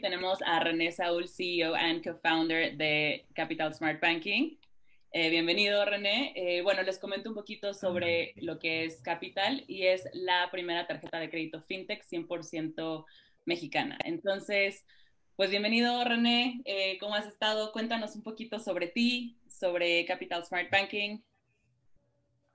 hoy 0.00 0.02
tenemos 0.02 0.38
a 0.46 0.60
René 0.60 0.90
Saúl, 0.92 1.28
CEO 1.28 1.74
and 1.74 2.02
co-founder 2.02 2.74
de 2.74 3.26
Capital 3.34 3.74
Smart 3.74 4.00
Banking. 4.00 4.56
Eh, 5.12 5.28
bienvenido, 5.28 5.84
René. 5.84 6.32
Eh, 6.34 6.62
bueno, 6.62 6.82
les 6.82 6.98
comento 6.98 7.28
un 7.28 7.34
poquito 7.34 7.74
sobre 7.74 8.32
lo 8.36 8.58
que 8.58 8.86
es 8.86 9.02
Capital 9.02 9.62
y 9.68 9.82
es 9.82 10.08
la 10.14 10.48
primera 10.50 10.86
tarjeta 10.86 11.18
de 11.18 11.28
crédito 11.28 11.60
fintech 11.60 12.02
100% 12.02 13.04
mexicana. 13.44 13.98
Entonces, 14.02 14.86
pues 15.36 15.50
bienvenido, 15.50 16.02
René. 16.02 16.62
Eh, 16.64 16.96
¿Cómo 16.98 17.14
has 17.14 17.26
estado? 17.26 17.70
Cuéntanos 17.70 18.16
un 18.16 18.22
poquito 18.22 18.58
sobre 18.58 18.86
ti, 18.86 19.38
sobre 19.48 20.06
Capital 20.06 20.46
Smart 20.46 20.70
Banking. 20.70 21.20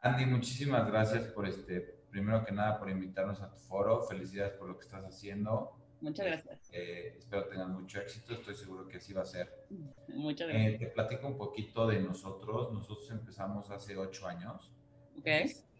Andy, 0.01 0.25
muchísimas 0.25 0.87
gracias 0.87 1.25
por 1.25 1.47
este, 1.47 1.79
primero 2.09 2.43
que 2.43 2.51
nada, 2.51 2.79
por 2.79 2.89
invitarnos 2.89 3.39
a 3.39 3.51
tu 3.51 3.57
foro. 3.59 4.01
Felicidades 4.01 4.53
por 4.53 4.67
lo 4.67 4.79
que 4.79 4.85
estás 4.85 5.03
haciendo. 5.03 5.84
Muchas 6.01 6.25
gracias. 6.25 6.69
Eh, 6.71 7.15
espero 7.17 7.47
tengas 7.47 7.69
mucho 7.69 7.99
éxito, 7.99 8.33
estoy 8.33 8.55
seguro 8.55 8.87
que 8.87 8.97
así 8.97 9.13
va 9.13 9.21
a 9.23 9.25
ser. 9.25 9.65
Muchas 10.07 10.47
gracias. 10.47 10.73
Eh, 10.73 10.77
te 10.77 10.87
platico 10.87 11.27
un 11.27 11.37
poquito 11.37 11.87
de 11.87 11.99
nosotros. 11.99 12.71
Nosotros 12.73 13.09
empezamos 13.11 13.69
hace 13.71 13.97
ocho 13.97 14.27
años. 14.27 14.71
Ok. 15.17 15.27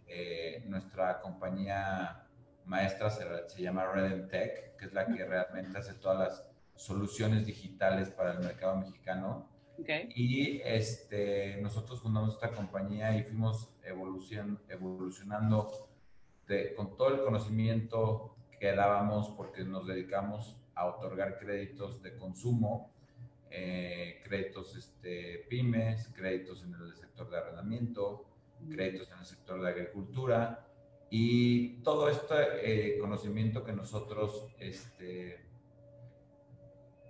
Eh, 0.08 0.64
nuestra 0.68 1.20
compañía 1.22 2.28
maestra 2.66 3.10
se, 3.10 3.26
se 3.48 3.62
llama 3.62 3.92
Redem 3.92 4.28
Tech, 4.28 4.76
que 4.78 4.86
es 4.86 4.94
la 4.94 5.06
que 5.06 5.26
realmente 5.26 5.78
hace 5.78 5.94
todas 5.96 6.18
las 6.18 6.48
soluciones 6.76 7.46
digitales 7.46 8.10
para 8.10 8.34
el 8.34 8.40
mercado 8.40 8.78
mexicano. 8.78 9.50
Okay. 9.80 10.10
Y 10.16 10.62
este, 10.64 11.58
nosotros 11.62 12.02
fundamos 12.02 12.36
esta 12.36 12.52
compañía 12.52 13.16
y 13.18 13.24
fuimos 13.24 13.74
evolucion, 13.84 14.62
evolucionando 14.70 15.90
de, 16.48 16.74
con 16.76 16.96
todo 16.96 17.10
el 17.10 17.22
conocimiento 17.22 18.35
que 18.60 18.74
dábamos 18.74 19.30
porque 19.30 19.64
nos 19.64 19.88
dedicamos 19.88 20.58
a 20.76 20.86
otorgar 20.88 21.38
créditos 21.40 22.02
de 22.02 22.18
consumo, 22.18 22.92
eh, 23.50 24.22
créditos 24.24 24.76
este, 24.76 25.46
pymes, 25.50 26.10
créditos 26.14 26.64
en 26.64 26.74
el 26.74 26.96
sector 26.96 27.30
de 27.30 27.38
arrendamiento, 27.38 28.26
créditos 28.70 29.12
en 29.12 29.20
el 29.20 29.26
sector 29.26 29.62
de 29.62 29.70
agricultura 29.70 30.68
y 31.10 31.82
todo 31.84 32.10
este 32.10 32.96
eh, 32.96 33.00
conocimiento 33.00 33.64
que 33.64 33.72
nosotros 33.72 34.48
este, 34.60 35.46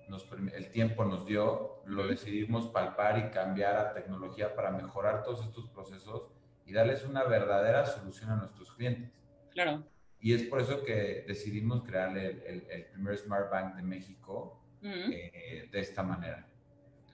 nos, 0.08 0.28
el 0.54 0.72
tiempo 0.72 1.06
nos 1.06 1.26
dio, 1.26 1.82
lo 1.86 2.08
decidimos 2.08 2.68
palpar 2.68 3.18
y 3.18 3.32
cambiar 3.32 3.78
a 3.78 3.94
tecnología 3.94 4.56
para 4.56 4.72
mejorar 4.72 5.24
todos 5.24 5.46
estos 5.46 5.68
procesos 5.70 6.28
y 6.66 6.74
darles 6.74 7.04
una 7.06 7.24
verdadera 7.24 7.86
solución 7.86 8.32
a 8.32 8.36
nuestros 8.36 8.72
clientes. 8.74 9.12
Claro. 9.52 9.84
Y 10.26 10.34
es 10.34 10.44
por 10.44 10.60
eso 10.60 10.84
que 10.84 11.24
decidimos 11.28 11.84
crear 11.84 12.18
el, 12.18 12.42
el, 12.42 12.68
el 12.70 12.86
primer 12.86 13.16
Smart 13.16 13.52
Bank 13.52 13.76
de 13.76 13.84
México 13.84 14.60
Uh 14.82 14.88
-huh. 14.88 15.14
eh, 15.14 15.70
de 15.72 15.80
esta 15.80 16.04
manera. 16.04 16.48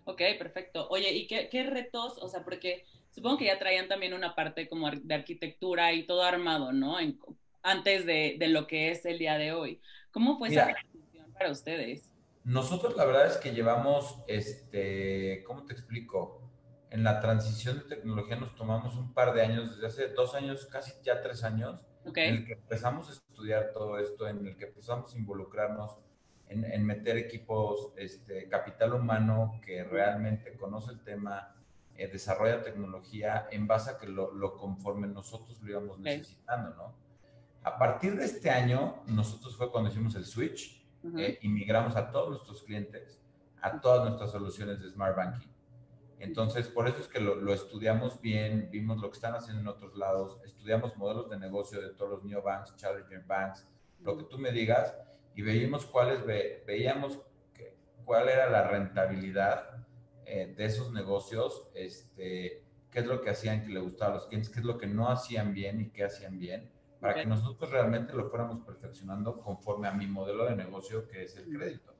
Ok, 0.03 0.21
perfecto. 0.37 0.87
Oye, 0.89 1.11
¿y 1.13 1.27
qué, 1.27 1.47
qué, 1.49 1.63
retos? 1.63 2.17
O 2.21 2.27
sea, 2.27 2.43
porque 2.43 2.85
supongo 3.11 3.37
que 3.37 3.45
ya 3.45 3.59
traían 3.59 3.87
también 3.87 4.13
una 4.13 4.35
parte 4.35 4.67
como 4.67 4.91
de 4.91 5.15
arquitectura 5.15 5.93
y 5.93 6.05
todo 6.05 6.23
armado, 6.23 6.73
¿no? 6.73 6.99
En, 6.99 7.17
antes 7.63 8.05
de, 8.05 8.35
de, 8.37 8.47
lo 8.49 8.67
que 8.67 8.91
es 8.91 9.05
el 9.05 9.19
día 9.19 9.37
de 9.37 9.53
hoy. 9.53 9.79
¿Cómo 10.11 10.37
fue 10.37 10.49
Mira, 10.49 10.63
esa 10.63 10.73
transición 10.81 11.31
para 11.31 11.51
ustedes? 11.51 12.11
Nosotros 12.43 12.97
la 12.97 13.05
verdad 13.05 13.27
es 13.27 13.37
que 13.37 13.53
llevamos, 13.53 14.17
este, 14.27 15.43
¿cómo 15.45 15.65
te 15.65 15.73
explico? 15.73 16.41
En 16.89 17.03
la 17.03 17.21
transición 17.21 17.77
de 17.77 17.95
tecnología 17.95 18.35
nos 18.35 18.53
tomamos 18.55 18.95
un 18.95 19.13
par 19.13 19.33
de 19.33 19.43
años, 19.43 19.71
desde 19.75 19.87
hace 19.87 20.13
dos 20.13 20.33
años, 20.35 20.65
casi 20.65 20.91
ya 21.03 21.21
tres 21.21 21.43
años, 21.43 21.85
okay. 22.05 22.29
en 22.29 22.35
el 22.35 22.45
que 22.45 22.53
empezamos 22.53 23.09
a 23.09 23.13
estudiar 23.13 23.71
todo 23.73 23.97
esto, 23.99 24.27
en 24.27 24.45
el 24.47 24.55
que 24.57 24.65
empezamos 24.65 25.13
a 25.13 25.17
involucrarnos 25.17 25.97
en, 26.49 26.65
en 26.65 26.85
meter 26.85 27.17
equipos, 27.17 27.93
este, 27.95 28.47
capital 28.49 28.93
humano 28.93 29.59
que 29.63 29.83
realmente 29.83 30.57
conoce 30.57 30.91
el 30.91 31.03
tema, 31.03 31.55
eh, 31.95 32.07
desarrolla 32.07 32.61
tecnología 32.61 33.47
en 33.51 33.67
base 33.67 33.91
a 33.91 33.97
que 33.97 34.07
lo, 34.07 34.33
lo 34.33 34.57
conforme 34.57 35.07
nosotros 35.07 35.61
lo 35.61 35.69
íbamos 35.69 35.99
okay. 35.99 36.17
necesitando, 36.17 36.75
¿no? 36.75 36.95
A 37.63 37.77
partir 37.77 38.15
de 38.15 38.25
este 38.25 38.49
año, 38.49 39.03
nosotros 39.05 39.55
fue 39.55 39.71
cuando 39.71 39.91
hicimos 39.91 40.15
el 40.15 40.25
switch, 40.25 40.83
uh 41.03 41.09
-huh. 41.09 41.19
eh, 41.21 41.39
y 41.41 41.47
migramos 41.47 41.95
a 41.95 42.11
todos 42.11 42.29
nuestros 42.29 42.63
clientes 42.63 43.21
a 43.61 43.79
todas 43.79 44.07
nuestras 44.07 44.31
soluciones 44.31 44.81
de 44.81 44.89
Smart 44.89 45.15
Banking. 45.15 45.47
Entonces, 46.21 46.67
por 46.67 46.87
eso 46.87 46.99
es 46.99 47.07
que 47.07 47.19
lo, 47.19 47.35
lo, 47.35 47.51
estudiamos 47.51 48.21
bien, 48.21 48.69
vimos 48.71 49.01
lo 49.01 49.09
que 49.09 49.15
están 49.15 49.33
haciendo 49.33 49.61
en 49.61 49.67
otros 49.67 49.95
lados, 49.95 50.39
estudiamos 50.45 50.95
modelos 50.95 51.27
de 51.31 51.39
negocio 51.39 51.81
de 51.81 51.89
todos 51.95 52.11
los 52.11 52.23
neobanks, 52.23 52.75
challenger 52.75 53.23
banks, 53.25 53.67
lo 54.01 54.15
que 54.15 54.25
tú 54.25 54.37
me 54.37 54.51
digas, 54.51 54.95
y 55.35 55.41
veíamos 55.41 55.87
cuáles, 55.87 56.23
ve, 56.23 56.63
veíamos 56.67 57.19
que, 57.55 57.75
cuál 58.05 58.29
era 58.29 58.51
la 58.51 58.67
rentabilidad 58.67 59.83
eh, 60.25 60.53
de 60.55 60.65
esos 60.65 60.91
negocios, 60.91 61.67
este, 61.73 62.65
qué 62.91 62.99
es 62.99 63.05
lo 63.07 63.21
que 63.21 63.31
hacían 63.31 63.63
que 63.65 63.69
le 63.73 63.79
gustaba 63.79 64.11
a 64.11 64.15
los 64.17 64.27
clientes, 64.27 64.51
qué 64.51 64.59
es 64.59 64.65
lo 64.65 64.77
que 64.77 64.85
no 64.85 65.09
hacían 65.09 65.55
bien 65.55 65.81
y 65.81 65.89
qué 65.89 66.03
hacían 66.03 66.37
bien, 66.37 66.71
para 66.99 67.13
okay. 67.13 67.23
que 67.23 67.29
nosotros 67.29 67.71
realmente 67.71 68.13
lo 68.13 68.29
fuéramos 68.29 68.63
perfeccionando 68.63 69.41
conforme 69.41 69.87
a 69.87 69.93
mi 69.93 70.05
modelo 70.05 70.45
de 70.45 70.55
negocio, 70.55 71.07
que 71.07 71.23
es 71.23 71.35
el 71.35 71.45
crédito. 71.45 71.95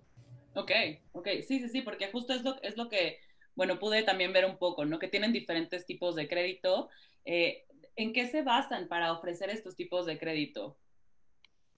Ok, 0.53 0.71
ok, 1.13 1.27
sí, 1.47 1.59
sí, 1.59 1.69
sí, 1.69 1.81
porque 1.81 2.11
justo 2.11 2.33
es 2.33 2.43
lo, 2.43 2.61
es 2.61 2.77
lo 2.77 2.87
que 2.87 3.17
bueno, 3.55 3.79
pude 3.79 4.03
también 4.03 4.33
ver 4.33 4.45
un 4.45 4.57
poco, 4.57 4.85
¿no? 4.85 4.99
Que 4.99 5.07
tienen 5.07 5.33
diferentes 5.33 5.85
tipos 5.85 6.15
de 6.15 6.27
crédito. 6.27 6.89
Eh, 7.25 7.65
¿En 7.95 8.13
qué 8.13 8.27
se 8.27 8.41
basan 8.41 8.87
para 8.87 9.11
ofrecer 9.11 9.49
estos 9.49 9.75
tipos 9.75 10.05
de 10.05 10.17
crédito? 10.17 10.77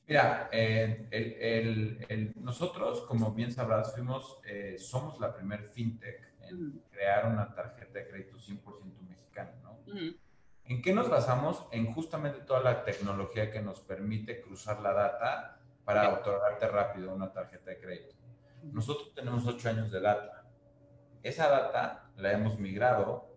Mira, 0.05 0.49
eh, 0.51 1.07
el, 1.11 1.33
el, 1.33 2.05
el, 2.09 2.33
nosotros, 2.35 3.01
como 3.01 3.33
bien 3.33 3.51
sabrás, 3.51 3.93
fuimos, 3.93 4.39
eh, 4.45 4.77
somos 4.77 5.19
la 5.19 5.33
primer 5.33 5.69
fintech 5.69 6.33
en 6.41 6.57
-huh. 6.57 6.81
crear 6.91 7.25
una 7.27 7.53
tarjeta 7.55 7.99
de 7.99 8.07
crédito 8.09 8.37
100% 8.37 9.01
mexicana, 9.07 9.53
¿no? 9.63 9.79
-huh. 9.85 10.17
¿En 10.65 10.81
qué 10.81 10.93
nos 10.93 11.09
basamos? 11.09 11.65
En 11.71 11.93
justamente 11.93 12.41
toda 12.41 12.61
la 12.61 12.83
tecnología 12.83 13.51
que 13.51 13.61
nos 13.61 13.79
permite 13.81 14.41
cruzar 14.41 14.79
la 14.81 14.93
data 14.93 15.59
para 15.83 16.13
otorgarte 16.13 16.67
rápido 16.67 17.13
una 17.13 17.31
tarjeta 17.31 17.71
de 17.71 17.79
crédito. 17.79 18.15
Nosotros 18.63 19.13
tenemos 19.13 19.45
ocho 19.45 19.69
años 19.69 19.91
de 19.91 19.99
data 19.99 20.42
esa 21.23 21.49
data 21.49 22.11
la 22.17 22.33
hemos 22.33 22.59
migrado 22.59 23.33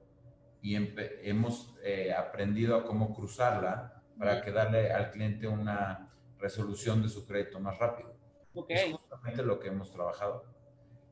y 0.61 0.75
hemos 0.75 1.75
eh, 1.83 2.13
aprendido 2.13 2.77
a 2.77 2.85
cómo 2.85 3.15
cruzarla 3.15 4.03
para 4.19 4.43
que 4.43 4.51
darle 4.51 4.93
al 4.93 5.13
cliente 5.13 5.47
una 5.47 6.13
resolución 6.39 7.03
de 7.03 7.09
su 7.09 7.27
crédito 7.27 7.61
más 7.61 7.79
rápido. 7.79 8.17
Okay. 8.55 8.77
Es 8.77 8.93
justamente 8.93 9.43
lo 9.43 9.61
que 9.61 9.69
hemos 9.69 9.93
trabajado. 9.93 10.45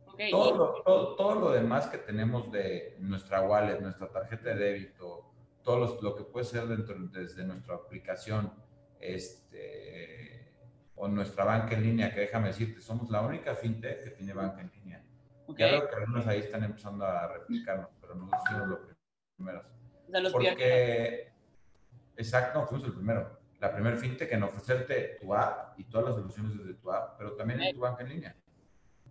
Okay. 0.07 0.31
Todo, 0.31 0.57
lo, 0.57 0.83
todo, 0.83 1.17
todo, 1.17 1.34
lo 1.37 1.51
demás 1.53 1.87
que 1.87 1.99
tenemos 1.99 2.51
de 2.51 2.97
nuestra 3.01 3.43
wallet, 3.43 3.81
nuestra 3.81 4.09
tarjeta 4.09 4.51
de 4.51 4.57
débito, 4.57 5.33
todo 5.63 5.79
los, 5.79 6.03
lo 6.03 6.15
que 6.17 6.25
puede 6.25 6.47
ser 6.47 6.67
dentro, 6.67 6.95
desde 7.09 7.45
nuestra 7.45 7.75
aplicación 7.75 8.53
este, 9.01 10.53
o 10.95 11.09
nuestra 11.09 11.45
banca 11.45 11.75
en 11.75 11.83
línea, 11.83 12.15
que 12.15 12.21
déjame 12.21 12.49
decirte, 12.49 12.81
somos 12.81 13.11
la 13.11 13.21
única 13.21 13.55
fintech 13.55 14.05
que 14.05 14.11
tiene 14.11 14.33
banca 14.33 14.61
en 14.61 14.71
línea. 14.73 15.03
Okay. 15.47 15.69
Claro 15.69 15.88
que 15.88 15.97
algunos 15.97 16.27
ahí 16.27 16.38
están 16.41 16.65
empezando 16.65 17.05
a 17.05 17.28
replicarnos, 17.28 17.91
pero 18.00 18.15
nosotros 18.15 18.43
fuimos 18.49 18.69
los 18.69 18.78
primeros. 19.37 19.65
De 20.09 20.21
los 20.21 20.32
Porque, 20.32 21.32
exacto, 22.16 22.60
no, 22.60 22.66
fuimos 22.66 22.87
el 22.87 22.94
primero. 22.94 23.41
La 23.60 23.72
primer 23.72 23.97
fintech 23.97 24.33
en 24.33 24.43
ofrecerte 24.43 25.19
tu 25.21 25.34
app 25.34 25.78
y 25.78 25.84
todas 25.84 26.06
las 26.06 26.16
soluciones 26.16 26.59
desde 26.59 26.75
tu 26.75 26.91
app, 26.91 27.16
pero 27.19 27.33
también 27.34 27.62
en 27.62 27.75
tu 27.75 27.81
banca 27.81 28.03
en 28.03 28.09
línea. 28.10 28.37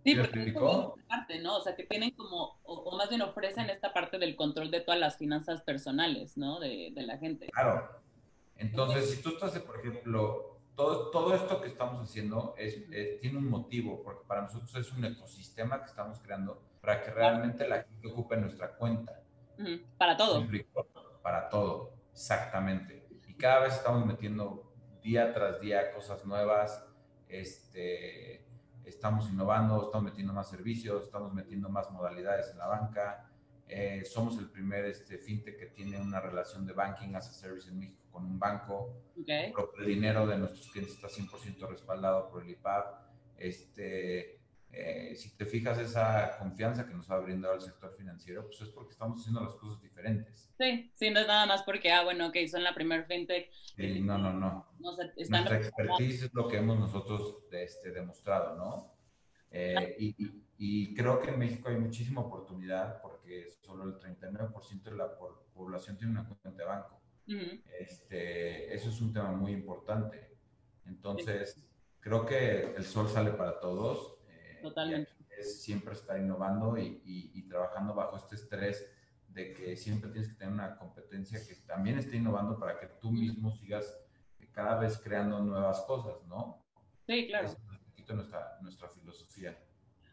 Sí, 0.04 0.14
porque 0.16 0.44
es 0.44 0.54
parte, 1.08 1.40
¿no? 1.40 1.56
O 1.56 1.62
sea, 1.62 1.74
que 1.74 1.84
tienen 1.84 2.10
como, 2.10 2.60
o, 2.64 2.74
o, 2.74 2.96
más 2.96 3.08
bien 3.08 3.22
ofrecen 3.22 3.70
esta 3.70 3.92
parte 3.94 4.18
del 4.18 4.36
control 4.36 4.70
de 4.70 4.80
todas 4.80 5.00
las 5.00 5.16
finanzas 5.16 5.62
personales, 5.62 6.36
¿no? 6.36 6.60
De, 6.60 6.92
de 6.94 7.02
la 7.02 7.16
gente. 7.16 7.48
Claro. 7.50 7.88
Entonces, 8.56 9.10
si 9.10 9.22
tú 9.22 9.30
estás, 9.30 9.58
por 9.60 9.80
ejemplo, 9.80 10.53
todo, 10.74 11.10
todo 11.10 11.34
esto 11.34 11.60
que 11.60 11.68
estamos 11.68 12.02
haciendo 12.02 12.54
es, 12.58 12.76
es, 12.90 13.20
tiene 13.20 13.38
un 13.38 13.48
motivo, 13.48 14.02
porque 14.02 14.24
para 14.26 14.42
nosotros 14.42 14.74
es 14.74 14.92
un 14.92 15.04
ecosistema 15.04 15.80
que 15.80 15.86
estamos 15.86 16.18
creando 16.20 16.62
para 16.80 17.02
que 17.02 17.10
realmente 17.10 17.66
la 17.66 17.82
gente 17.82 18.08
ocupe 18.08 18.36
nuestra 18.36 18.74
cuenta. 18.76 19.20
Para 19.96 20.16
todo. 20.16 20.46
Para 21.22 21.48
todo, 21.48 21.94
exactamente. 22.12 23.06
Y 23.26 23.34
cada 23.34 23.60
vez 23.60 23.74
estamos 23.74 24.04
metiendo 24.04 24.72
día 25.02 25.32
tras 25.32 25.60
día 25.60 25.92
cosas 25.92 26.24
nuevas, 26.24 26.84
este, 27.28 28.44
estamos 28.84 29.28
innovando, 29.30 29.84
estamos 29.84 30.04
metiendo 30.04 30.32
más 30.32 30.48
servicios, 30.48 31.04
estamos 31.04 31.32
metiendo 31.32 31.68
más 31.68 31.90
modalidades 31.90 32.50
en 32.50 32.58
la 32.58 32.66
banca. 32.66 33.30
Eh, 33.76 34.04
somos 34.04 34.38
el 34.38 34.48
primer 34.50 34.84
este, 34.84 35.18
fintech 35.18 35.58
que 35.58 35.66
tiene 35.66 36.00
una 36.00 36.20
relación 36.20 36.64
de 36.64 36.72
banking 36.72 37.16
as 37.16 37.28
a 37.28 37.32
service 37.32 37.68
en 37.68 37.80
México 37.80 38.04
con 38.12 38.24
un 38.24 38.38
banco. 38.38 39.02
Okay. 39.20 39.52
El 39.80 39.86
dinero 39.86 40.28
de 40.28 40.38
nuestros 40.38 40.68
clientes 40.68 40.94
está 40.94 41.08
100% 41.08 41.68
respaldado 41.68 42.30
por 42.30 42.44
el 42.44 42.50
IPAP. 42.50 42.86
Este, 43.36 44.38
eh, 44.70 45.16
si 45.16 45.36
te 45.36 45.44
fijas 45.44 45.76
esa 45.78 46.38
confianza 46.38 46.86
que 46.86 46.94
nos 46.94 47.10
ha 47.10 47.18
brindado 47.18 47.56
el 47.56 47.62
sector 47.62 47.92
financiero, 47.96 48.46
pues 48.46 48.60
es 48.60 48.68
porque 48.68 48.92
estamos 48.92 49.18
haciendo 49.20 49.40
las 49.40 49.54
cosas 49.56 49.82
diferentes. 49.82 50.48
Sí, 50.56 50.92
sí, 50.94 51.10
no 51.10 51.18
es 51.18 51.26
nada 51.26 51.44
más 51.46 51.64
porque, 51.64 51.90
ah, 51.90 52.04
bueno, 52.04 52.28
ok, 52.28 52.36
son 52.48 52.62
la 52.62 52.76
primer 52.76 53.06
fintech. 53.06 53.50
Sí, 53.74 54.00
no, 54.00 54.16
no, 54.18 54.32
no. 54.32 54.68
están 55.16 55.44
Nuestra 55.44 55.56
expertise 55.56 56.22
es 56.22 56.34
lo 56.34 56.46
que 56.46 56.58
hemos 56.58 56.78
nosotros 56.78 57.38
este, 57.50 57.90
demostrado, 57.90 58.54
¿no? 58.54 58.93
Eh, 59.56 59.94
y, 60.00 60.42
y, 60.58 60.94
creo 60.94 61.20
que 61.20 61.30
en 61.30 61.38
México 61.38 61.68
hay 61.68 61.76
muchísima 61.76 62.22
oportunidad 62.22 63.00
porque 63.00 63.48
solo 63.64 63.84
el 63.84 63.94
39% 64.00 64.82
de 64.82 64.96
la 64.96 65.16
población 65.54 65.96
tiene 65.96 66.10
una 66.10 66.26
cuenta 66.26 66.50
de 66.50 66.64
banco. 66.64 67.00
este, 67.78 68.74
eso 68.74 68.90
es 68.90 69.00
un 69.00 69.12
tema 69.12 69.30
muy 69.30 69.52
importante. 69.52 70.36
Entonces, 70.86 71.64
creo 72.00 72.26
que 72.26 72.74
el 72.74 72.84
sol 72.84 73.08
sale 73.08 73.30
para 73.30 73.60
todos. 73.60 74.18
Eh, 74.28 74.58
Totalmente. 74.60 75.12
Es 75.38 75.62
siempre 75.62 75.94
estar 75.94 76.18
innovando 76.18 76.76
y, 76.76 77.00
y, 77.04 77.48
trabajando 77.48 77.94
bajo 77.94 78.16
este 78.16 78.34
estrés 78.34 78.92
de 79.28 79.52
que 79.52 79.76
siempre 79.76 80.10
tienes 80.10 80.30
que 80.30 80.36
tener 80.36 80.52
una 80.52 80.76
competencia 80.76 81.38
que 81.46 81.54
también 81.66 81.98
esté 81.98 82.16
innovando 82.16 82.58
para 82.58 82.78
que 82.78 82.86
tú 83.00 83.12
mismo 83.12 83.52
sigas 83.52 83.96
cada 84.50 84.80
vez 84.80 84.98
creando 84.98 85.40
nuevas 85.40 85.80
cosas, 85.82 86.24
¿no? 86.26 86.64
Sí, 87.06 87.26
claro. 87.28 87.48
es 87.48 87.56
poquito 88.04 88.14
nuestra, 88.14 88.58
nuestra 88.60 88.88
filosofía. 88.88 89.58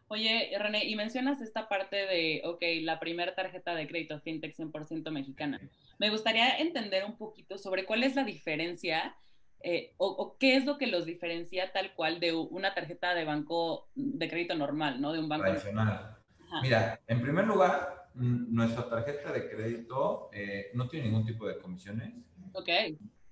Oye, 0.08 0.50
René, 0.58 0.84
y 0.84 0.94
mencionas 0.94 1.40
esta 1.40 1.68
parte 1.68 1.96
de, 1.96 2.42
ok, 2.44 2.62
la 2.82 3.00
primera 3.00 3.34
tarjeta 3.34 3.74
de 3.74 3.86
crédito 3.86 4.20
fintech 4.20 4.54
100% 4.54 5.10
mexicana. 5.10 5.60
Me 5.98 6.10
gustaría 6.10 6.58
entender 6.58 7.04
un 7.04 7.16
poquito 7.16 7.56
sobre 7.56 7.86
cuál 7.86 8.02
es 8.02 8.14
la 8.14 8.24
diferencia 8.24 9.16
eh, 9.64 9.94
o, 9.96 10.36
qué 10.38 10.56
es 10.56 10.66
lo 10.66 10.76
que 10.76 10.88
los 10.88 11.06
diferencia 11.06 11.70
tal 11.72 11.94
cual 11.94 12.18
de 12.18 12.34
una 12.34 12.74
tarjeta 12.74 13.14
de 13.14 13.24
banco 13.24 13.88
de 13.94 14.28
crédito 14.28 14.56
normal, 14.56 15.00
¿no? 15.00 15.12
De 15.12 15.20
un 15.20 15.28
banco 15.28 15.44
tradicional. 15.44 16.18
Mira, 16.62 17.00
en 17.06 17.22
primer 17.22 17.46
lugar, 17.46 18.08
nuestra 18.14 18.88
tarjeta 18.88 19.32
de 19.32 19.48
crédito 19.48 20.30
eh, 20.32 20.72
no 20.74 20.88
tiene 20.88 21.06
ningún 21.06 21.24
tipo 21.24 21.46
de 21.46 21.58
comisiones. 21.58 22.12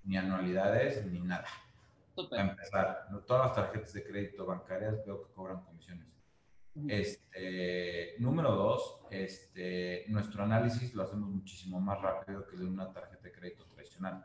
Ni 0.05 0.17
anualidades, 0.17 1.05
ni 1.06 1.21
nada. 1.21 1.47
Para 2.15 2.51
empezar, 2.51 3.09
todas 3.27 3.47
las 3.47 3.55
tarjetas 3.55 3.93
de 3.93 4.05
crédito 4.05 4.47
bancarias 4.47 5.05
veo 5.07 5.23
que 5.23 5.33
cobran 5.33 5.62
comisiones. 5.65 6.07
Este, 6.89 8.15
número 8.19 8.55
dos, 8.55 9.01
este, 9.11 10.05
nuestro 10.09 10.45
análisis 10.45 10.95
lo 10.95 11.03
hacemos 11.03 11.29
muchísimo 11.29 11.81
más 11.81 12.01
rápido 12.01 12.47
que 12.47 12.57
de 12.57 12.65
una 12.65 12.93
tarjeta 12.93 13.23
de 13.23 13.33
crédito 13.33 13.65
tradicional. 13.67 14.25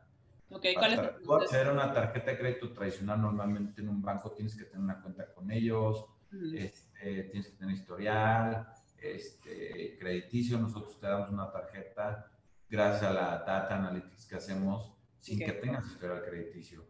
Okay, 0.50 0.76
¿cuál 0.76 1.20
Para 1.28 1.44
hacer 1.44 1.72
una 1.72 1.92
tarjeta 1.92 2.32
de 2.32 2.38
crédito 2.38 2.72
tradicional, 2.72 3.22
normalmente 3.22 3.82
en 3.82 3.90
un 3.90 4.02
banco 4.02 4.32
tienes 4.32 4.56
que 4.56 4.66
tener 4.66 4.80
una 4.80 5.02
cuenta 5.02 5.34
con 5.34 5.52
ellos, 5.52 6.06
este, 6.54 7.24
tienes 7.24 7.48
que 7.48 7.58
tener 7.58 7.76
historial, 7.76 8.68
este, 9.00 9.98
crediticio. 10.00 10.60
Nosotros 10.60 11.00
te 11.00 11.08
damos 11.08 11.30
una 11.30 11.52
tarjeta 11.52 12.32
gracias 12.70 13.04
a 13.04 13.14
la 13.14 13.30
data 13.40 13.76
analytics 13.76 14.26
que 14.28 14.36
hacemos 14.36 14.94
sin 15.20 15.40
que 15.40 15.52
tengas 15.54 15.88
historial 15.88 16.24
crediticio. 16.24 16.86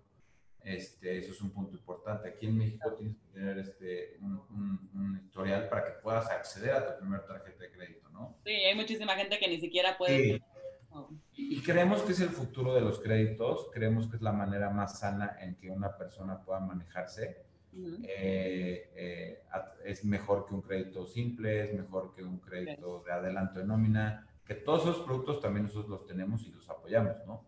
Este, 0.66 1.20
eso 1.20 1.32
es 1.32 1.42
un 1.42 1.52
punto 1.52 1.76
importante. 1.78 2.28
Aquí 2.28 2.48
en 2.48 2.58
México 2.58 2.92
tienes 2.94 3.16
que 3.18 3.28
tener 3.34 3.60
este, 3.60 4.18
un, 4.20 5.22
historial 5.24 5.70
para 5.70 5.86
que 5.86 5.92
puedas 6.02 6.30
acceder 6.30 6.72
a 6.72 6.88
tu 6.88 7.00
primera 7.00 7.24
tarjeta 7.24 7.64
de 7.64 7.72
crédito, 7.72 8.10
¿no? 8.10 8.36
Sí, 8.44 8.52
hay 8.52 8.76
muchísima 8.76 9.16
gente 9.16 9.38
que 9.38 9.48
ni 9.48 9.60
siquiera 9.60 9.98
puede... 9.98 10.42
Oh. 10.90 11.10
Y 11.34 11.62
creemos 11.62 12.02
que 12.02 12.14
es 12.14 12.22
el 12.22 12.30
futuro 12.30 12.74
de 12.74 12.82
los 12.82 13.00
créditos, 13.00 13.70
creemos 13.74 14.08
que 14.08 14.16
es 14.16 14.22
la 14.22 14.32
manera 14.32 14.70
más 14.70 15.00
sana 15.00 15.38
en 15.42 15.56
que 15.56 15.70
una 15.70 15.96
persona 15.96 16.42
pueda 16.42 16.62
manejarse. 16.62 17.46
Eh, 18.04 18.90
eh, 18.96 19.44
es 19.84 20.06
mejor 20.06 20.48
que 20.48 20.56
un 20.56 20.62
crédito 20.62 21.06
simple, 21.06 21.66
es 21.66 21.74
mejor 21.74 22.16
que 22.16 22.24
un 22.24 22.40
crédito 22.40 23.04
de 23.06 23.12
adelanto 23.12 23.60
de 23.60 23.66
nómina, 23.66 24.26
que 24.46 24.56
todos 24.56 24.84
esos 24.84 25.00
productos 25.02 25.42
también 25.42 25.66
nosotros 25.66 25.90
los 25.90 26.06
tenemos 26.06 26.48
y 26.48 26.52
los 26.52 26.70
apoyamos, 26.70 27.18
¿no? 27.28 27.44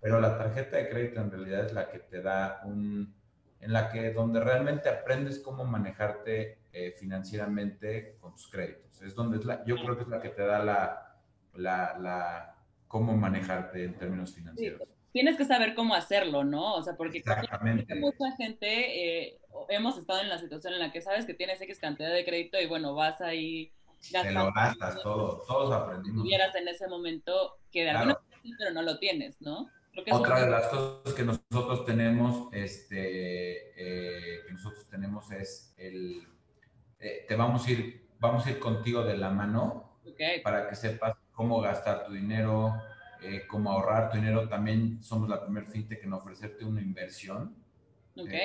Pero 0.00 0.20
la 0.20 0.38
tarjeta 0.38 0.76
de 0.76 0.88
crédito 0.88 1.20
en 1.20 1.30
realidad 1.30 1.66
es 1.66 1.72
la 1.72 1.90
que 1.90 1.98
te 1.98 2.22
da 2.22 2.62
un, 2.64 3.14
en 3.60 3.72
la 3.72 3.90
que 3.90 4.12
donde 4.12 4.40
realmente 4.40 4.88
aprendes 4.88 5.38
cómo 5.38 5.64
manejarte 5.64 6.58
eh, 6.72 6.94
financieramente 6.98 8.16
con 8.20 8.34
tus 8.34 8.48
créditos. 8.50 9.02
Es 9.02 9.14
donde 9.14 9.38
es 9.38 9.44
la, 9.44 9.64
yo 9.64 9.76
creo 9.76 9.96
que 9.96 10.02
es 10.02 10.08
la 10.08 10.20
que 10.20 10.28
te 10.28 10.42
da 10.42 10.62
la, 10.64 11.16
la, 11.54 11.98
la 11.98 12.56
cómo 12.86 13.16
manejarte 13.16 13.84
en 13.84 13.98
términos 13.98 14.34
financieros. 14.34 14.82
Tienes 15.12 15.36
que 15.36 15.44
saber 15.44 15.74
cómo 15.74 15.94
hacerlo, 15.94 16.44
¿no? 16.44 16.74
O 16.74 16.82
sea, 16.82 16.94
porque 16.94 17.22
mucha 17.96 18.36
gente 18.36 19.26
eh, 19.26 19.38
hemos 19.68 19.98
estado 19.98 20.20
en 20.20 20.28
la 20.28 20.38
situación 20.38 20.74
en 20.74 20.80
la 20.80 20.92
que 20.92 21.00
sabes 21.00 21.26
que 21.26 21.34
tienes 21.34 21.60
X 21.60 21.78
cantidad 21.80 22.12
de 22.12 22.24
crédito 22.24 22.60
y 22.60 22.66
bueno, 22.66 22.94
vas 22.94 23.20
ahí 23.20 23.72
Te 24.12 24.30
lo 24.30 24.52
gastas 24.52 25.02
todo, 25.02 25.42
todos 25.48 25.72
aprendimos. 25.72 26.22
Tuvieras 26.22 26.54
en 26.54 26.68
ese 26.68 26.86
momento 26.88 27.58
que 27.72 27.84
de 27.84 27.90
alguna 27.90 28.18
pero 28.58 28.72
no 28.72 28.82
lo 28.82 28.98
tienes, 28.98 29.40
¿no? 29.40 29.70
Otra 30.12 30.44
de 30.44 30.50
las 30.50 30.66
cosas 30.68 31.14
que 31.14 31.24
nosotros 31.24 31.84
tenemos, 31.84 32.48
este, 32.52 33.72
eh, 33.76 34.40
que 34.46 34.52
nosotros 34.52 34.86
tenemos 34.88 35.30
es 35.32 35.74
el, 35.76 36.26
eh, 37.00 37.24
te 37.26 37.34
vamos 37.34 37.66
a 37.66 37.70
ir, 37.70 38.08
vamos 38.20 38.46
a 38.46 38.50
ir 38.50 38.58
contigo 38.58 39.02
de 39.02 39.16
la 39.16 39.30
mano 39.30 39.98
para 40.42 40.68
que 40.68 40.76
sepas 40.76 41.16
cómo 41.32 41.60
gastar 41.60 42.06
tu 42.06 42.12
dinero, 42.12 42.74
eh, 43.22 43.44
cómo 43.48 43.72
ahorrar 43.72 44.10
tu 44.10 44.16
dinero. 44.16 44.48
También 44.48 45.02
somos 45.02 45.28
la 45.28 45.42
primer 45.42 45.66
fintech 45.66 46.02
en 46.04 46.12
ofrecerte 46.12 46.64
una 46.64 46.80
inversión 46.80 47.56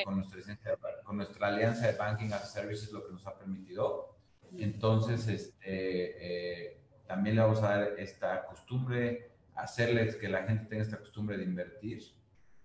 con, 0.04 0.18
nuestra, 0.18 0.78
con 1.04 1.18
nuestra 1.18 1.48
alianza 1.48 1.88
de 1.88 1.98
Banking 1.98 2.28
as 2.28 2.44
a 2.44 2.46
Service, 2.46 2.92
lo 2.92 3.06
que 3.06 3.14
nos 3.14 3.26
ha 3.28 3.38
permitido. 3.38 4.16
Entonces, 4.58 5.28
este, 5.28 6.80
también 7.08 7.36
le 7.36 7.42
vamos 7.42 7.62
a 7.64 7.78
dar 7.78 8.00
esta 8.00 8.46
costumbre 8.46 9.33
hacerles 9.56 10.16
que 10.16 10.28
la 10.30 10.44
gente 10.44 10.66
tenga 10.66 10.84
esta 10.84 11.00
costumbre 11.00 11.38
de 11.38 11.44
invertir 11.44 12.04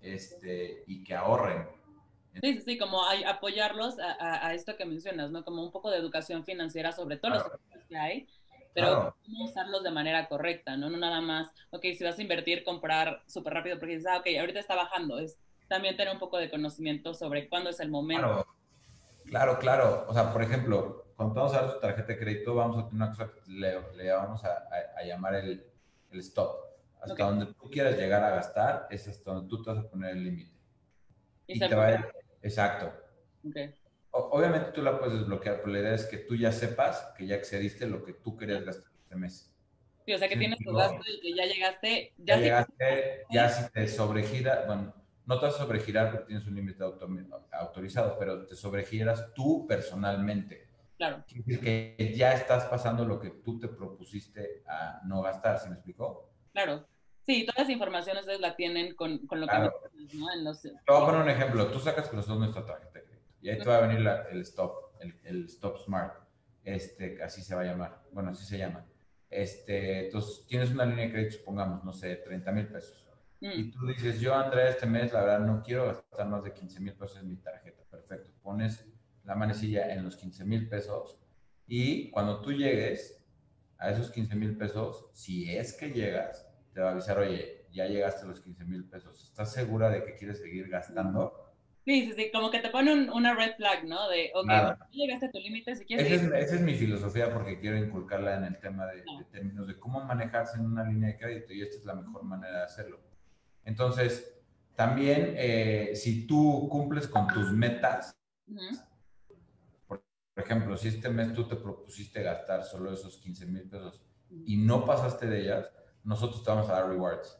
este, 0.00 0.84
y 0.86 1.02
que 1.04 1.14
ahorren. 1.14 1.68
Sí, 2.40 2.54
sí, 2.54 2.60
sí, 2.60 2.78
como 2.78 3.02
apoyarlos 3.04 3.96
a, 3.98 4.54
esto 4.54 4.76
que 4.76 4.84
mencionas, 4.84 5.30
¿no? 5.30 5.44
Como 5.44 5.62
un 5.62 5.72
poco 5.72 5.90
de 5.90 5.98
educación 5.98 6.44
financiera 6.44 6.92
sobre 6.92 7.16
todo 7.16 7.32
los 7.32 7.44
que 7.88 7.96
hay, 7.96 8.28
pero 8.74 9.16
cómo 9.24 9.44
usarlos 9.44 9.82
de 9.82 9.90
manera 9.90 10.28
correcta, 10.28 10.76
¿no? 10.76 10.88
No 10.88 10.98
nada 10.98 11.20
más, 11.20 11.48
ok, 11.70 11.82
si 11.96 12.04
vas 12.04 12.18
a 12.18 12.22
invertir, 12.22 12.62
comprar 12.62 13.22
súper 13.26 13.54
rápido 13.54 13.78
porque 13.78 13.96
dices, 13.96 14.06
ah, 14.08 14.18
ok, 14.18 14.26
ahorita 14.38 14.60
está 14.60 14.76
bajando. 14.76 15.18
Es 15.18 15.36
también 15.68 15.96
tener 15.96 16.12
un 16.12 16.20
poco 16.20 16.38
de 16.38 16.48
conocimiento 16.48 17.12
sobre 17.12 17.48
cuándo 17.48 17.70
es 17.70 17.80
el 17.80 17.90
momento. 17.90 18.46
Claro, 19.24 19.58
claro. 19.58 20.06
O 20.08 20.14
sea, 20.14 20.32
por 20.32 20.42
ejemplo, 20.42 21.06
cuando 21.16 21.34
vamos 21.34 21.54
a 21.54 21.62
dar 21.62 21.74
tu 21.74 21.80
tarjeta 21.80 22.12
de 22.12 22.18
crédito, 22.18 22.54
vamos 22.54 22.78
a 22.78 22.88
tener 22.88 23.02
una 23.02 23.10
cosa 23.10 23.32
que 23.32 23.50
le, 23.50 24.12
vamos 24.12 24.44
a, 24.44 24.68
a 24.96 25.02
llamar 25.02 25.34
el, 25.34 25.66
el 26.12 26.20
stop. 26.20 26.67
Hasta 27.00 27.24
donde 27.24 27.46
tú 27.46 27.70
quieras 27.70 27.96
llegar 27.96 28.22
a 28.24 28.30
gastar, 28.30 28.86
es 28.90 29.06
hasta 29.08 29.32
donde 29.32 29.48
tú 29.48 29.62
te 29.62 29.70
vas 29.70 29.78
a 29.84 29.88
poner 29.88 30.16
el 30.16 30.24
límite. 30.24 30.58
Y, 31.46 31.58
te 31.58 31.74
va 31.74 31.86
a 31.86 31.92
ir, 31.94 32.06
exacto. 32.42 32.92
obviamente 34.10 34.72
tú 34.72 34.82
la 34.82 34.98
puedes 34.98 35.18
desbloquear, 35.18 35.60
pero 35.60 35.72
la 35.72 35.78
idea 35.78 35.94
es 35.94 36.04
que 36.04 36.18
tú 36.18 36.36
ya 36.36 36.52
sepas 36.52 37.14
que 37.16 37.26
ya 37.26 37.36
excediste 37.36 37.86
lo 37.86 38.04
que 38.04 38.12
tú 38.12 38.36
querías 38.36 38.64
gastar 38.64 38.92
este 38.98 39.16
mes. 39.16 39.54
Sí, 40.04 40.12
o 40.12 40.18
sea 40.18 40.28
que 40.28 40.36
tienes 40.36 40.58
tu 40.58 40.72
gasto 40.72 41.02
y 41.06 41.20
que 41.20 41.36
ya 41.36 41.46
llegaste. 41.46 42.14
Ya, 42.18 42.36
llegaste, 42.36 43.24
ya 43.30 43.48
si 43.48 43.70
te 43.70 43.88
sobregira, 43.88 44.64
bueno, 44.66 44.94
no 45.26 45.38
te 45.38 45.46
vas 45.46 45.54
a 45.56 45.58
sobregirar 45.58 46.10
porque 46.10 46.26
tienes 46.26 46.46
un 46.46 46.54
límite 46.54 46.82
autorizado, 47.52 48.18
pero 48.18 48.46
te 48.46 48.56
sobregiras 48.56 49.32
tú 49.34 49.66
personalmente. 49.66 50.66
Claro. 50.96 51.22
Quiere 51.26 51.44
decir 51.44 51.60
que 51.60 52.14
ya 52.16 52.32
estás 52.32 52.64
pasando 52.64 53.04
lo 53.04 53.20
que 53.20 53.30
tú 53.30 53.58
te 53.58 53.68
propusiste 53.68 54.64
a 54.66 55.00
no 55.04 55.22
gastar, 55.22 55.58
¿se 55.58 55.68
me 55.68 55.74
explicó? 55.74 56.27
Claro. 56.64 56.88
Sí, 57.24 57.46
todas 57.46 57.68
las 57.68 57.70
informaciones 57.70 58.22
ustedes 58.22 58.40
la 58.40 58.56
tienen 58.56 58.96
con, 58.96 59.26
con 59.28 59.40
lo 59.40 59.46
que 59.46 59.58
¿no? 59.58 60.32
En 60.32 60.44
los... 60.44 60.60
Te 60.62 60.70
voy 60.88 61.02
a 61.02 61.06
poner 61.06 61.20
un 61.20 61.28
ejemplo. 61.28 61.70
Tú 61.70 61.78
sacas 61.78 62.08
con 62.08 62.16
nosotros 62.16 62.40
nuestra 62.40 62.66
tarjeta 62.66 62.98
de 62.98 63.04
crédito 63.04 63.28
y 63.40 63.50
ahí 63.50 63.58
te 63.58 63.64
va 63.64 63.76
a 63.76 63.86
venir 63.86 64.04
el 64.30 64.40
stop, 64.40 64.72
el, 64.98 65.14
el, 65.22 65.44
stop 65.44 65.78
smart. 65.78 66.14
Este, 66.64 67.22
así 67.22 67.42
se 67.42 67.54
va 67.54 67.60
a 67.60 67.64
llamar. 67.64 68.02
Bueno, 68.10 68.30
así 68.30 68.44
se 68.44 68.58
llama. 68.58 68.84
Este, 69.30 70.06
entonces, 70.06 70.46
tienes 70.48 70.70
una 70.70 70.84
línea 70.84 71.04
de 71.04 71.12
crédito, 71.12 71.36
supongamos, 71.36 71.84
no 71.84 71.92
sé, 71.92 72.16
30 72.16 72.50
mil 72.50 72.66
pesos. 72.66 73.06
Mm. 73.40 73.50
Y 73.54 73.70
tú 73.70 73.86
dices, 73.86 74.20
yo, 74.20 74.34
Andrea, 74.34 74.70
este 74.70 74.86
mes, 74.86 75.12
la 75.12 75.20
verdad, 75.20 75.40
no 75.40 75.62
quiero 75.62 75.86
gastar 75.86 76.26
más 76.26 76.42
de 76.42 76.52
15 76.52 76.80
mil 76.80 76.94
pesos 76.94 77.18
en 77.18 77.28
mi 77.28 77.36
tarjeta. 77.36 77.84
Perfecto. 77.88 78.32
Pones 78.42 78.84
la 79.22 79.36
manecilla 79.36 79.92
en 79.92 80.04
los 80.04 80.16
15 80.16 80.44
mil 80.44 80.68
pesos 80.68 81.20
y 81.68 82.10
cuando 82.10 82.40
tú 82.40 82.52
llegues 82.52 83.24
a 83.78 83.90
esos 83.90 84.10
15 84.10 84.34
mil 84.34 84.56
pesos, 84.56 85.10
si 85.12 85.54
es 85.54 85.72
que 85.74 85.90
llegas, 85.90 86.47
te 86.78 86.82
va 86.82 86.90
a 86.90 86.92
avisar, 86.92 87.18
oye, 87.18 87.66
ya 87.72 87.86
llegaste 87.86 88.24
a 88.24 88.28
los 88.28 88.40
15 88.40 88.64
mil 88.64 88.84
pesos, 88.84 89.24
¿estás 89.24 89.52
segura 89.52 89.90
de 89.90 90.04
que 90.04 90.14
quieres 90.14 90.38
seguir 90.38 90.68
gastando? 90.68 91.56
Sí, 91.84 92.06
sí, 92.06 92.12
sí, 92.12 92.30
como 92.32 92.52
que 92.52 92.60
te 92.60 92.70
pone 92.70 93.10
una 93.10 93.34
red 93.34 93.56
flag, 93.56 93.84
¿no? 93.84 94.08
De, 94.08 94.30
ok, 94.32 94.46
ya 94.46 94.78
llegaste 94.92 95.26
a 95.26 95.30
tu 95.32 95.40
límite, 95.40 95.74
si 95.74 95.84
quieres... 95.84 96.22
Esa 96.22 96.54
es, 96.54 96.60
mi 96.60 96.74
filosofía 96.74 97.34
porque 97.34 97.58
quiero 97.58 97.78
inculcarla 97.78 98.36
en 98.36 98.44
el 98.44 98.60
tema 98.60 98.86
de, 98.86 99.02
términos 99.32 99.66
de 99.66 99.76
cómo 99.76 100.04
manejarse 100.04 100.58
en 100.58 100.66
una 100.66 100.84
línea 100.84 101.08
de 101.08 101.18
crédito 101.18 101.52
y 101.52 101.62
esta 101.62 101.78
es 101.78 101.84
la 101.84 101.96
mejor 101.96 102.22
manera 102.22 102.58
de 102.58 102.64
hacerlo. 102.66 103.00
Entonces, 103.64 104.40
también 104.76 105.34
eh, 105.36 105.96
si 105.96 106.28
tú 106.28 106.68
cumples 106.70 107.08
con 107.08 107.26
tus 107.26 107.50
metas, 107.50 108.16
por, 109.88 110.04
ejemplo, 110.36 110.76
si 110.76 110.86
este 110.86 111.08
mes 111.08 111.34
tú 111.34 111.48
te 111.48 111.56
propusiste 111.56 112.22
gastar 112.22 112.62
solo 112.62 112.92
esos 112.92 113.18
15 113.18 113.46
mil 113.46 113.68
pesos 113.68 114.00
y 114.30 114.58
no 114.58 114.84
pasaste 114.84 115.26
de 115.26 115.40
ellas, 115.40 115.72
nosotros 116.04 116.42
te 116.42 116.50
vamos 116.50 116.68
a 116.68 116.72
dar 116.72 116.88
rewards. 116.88 117.38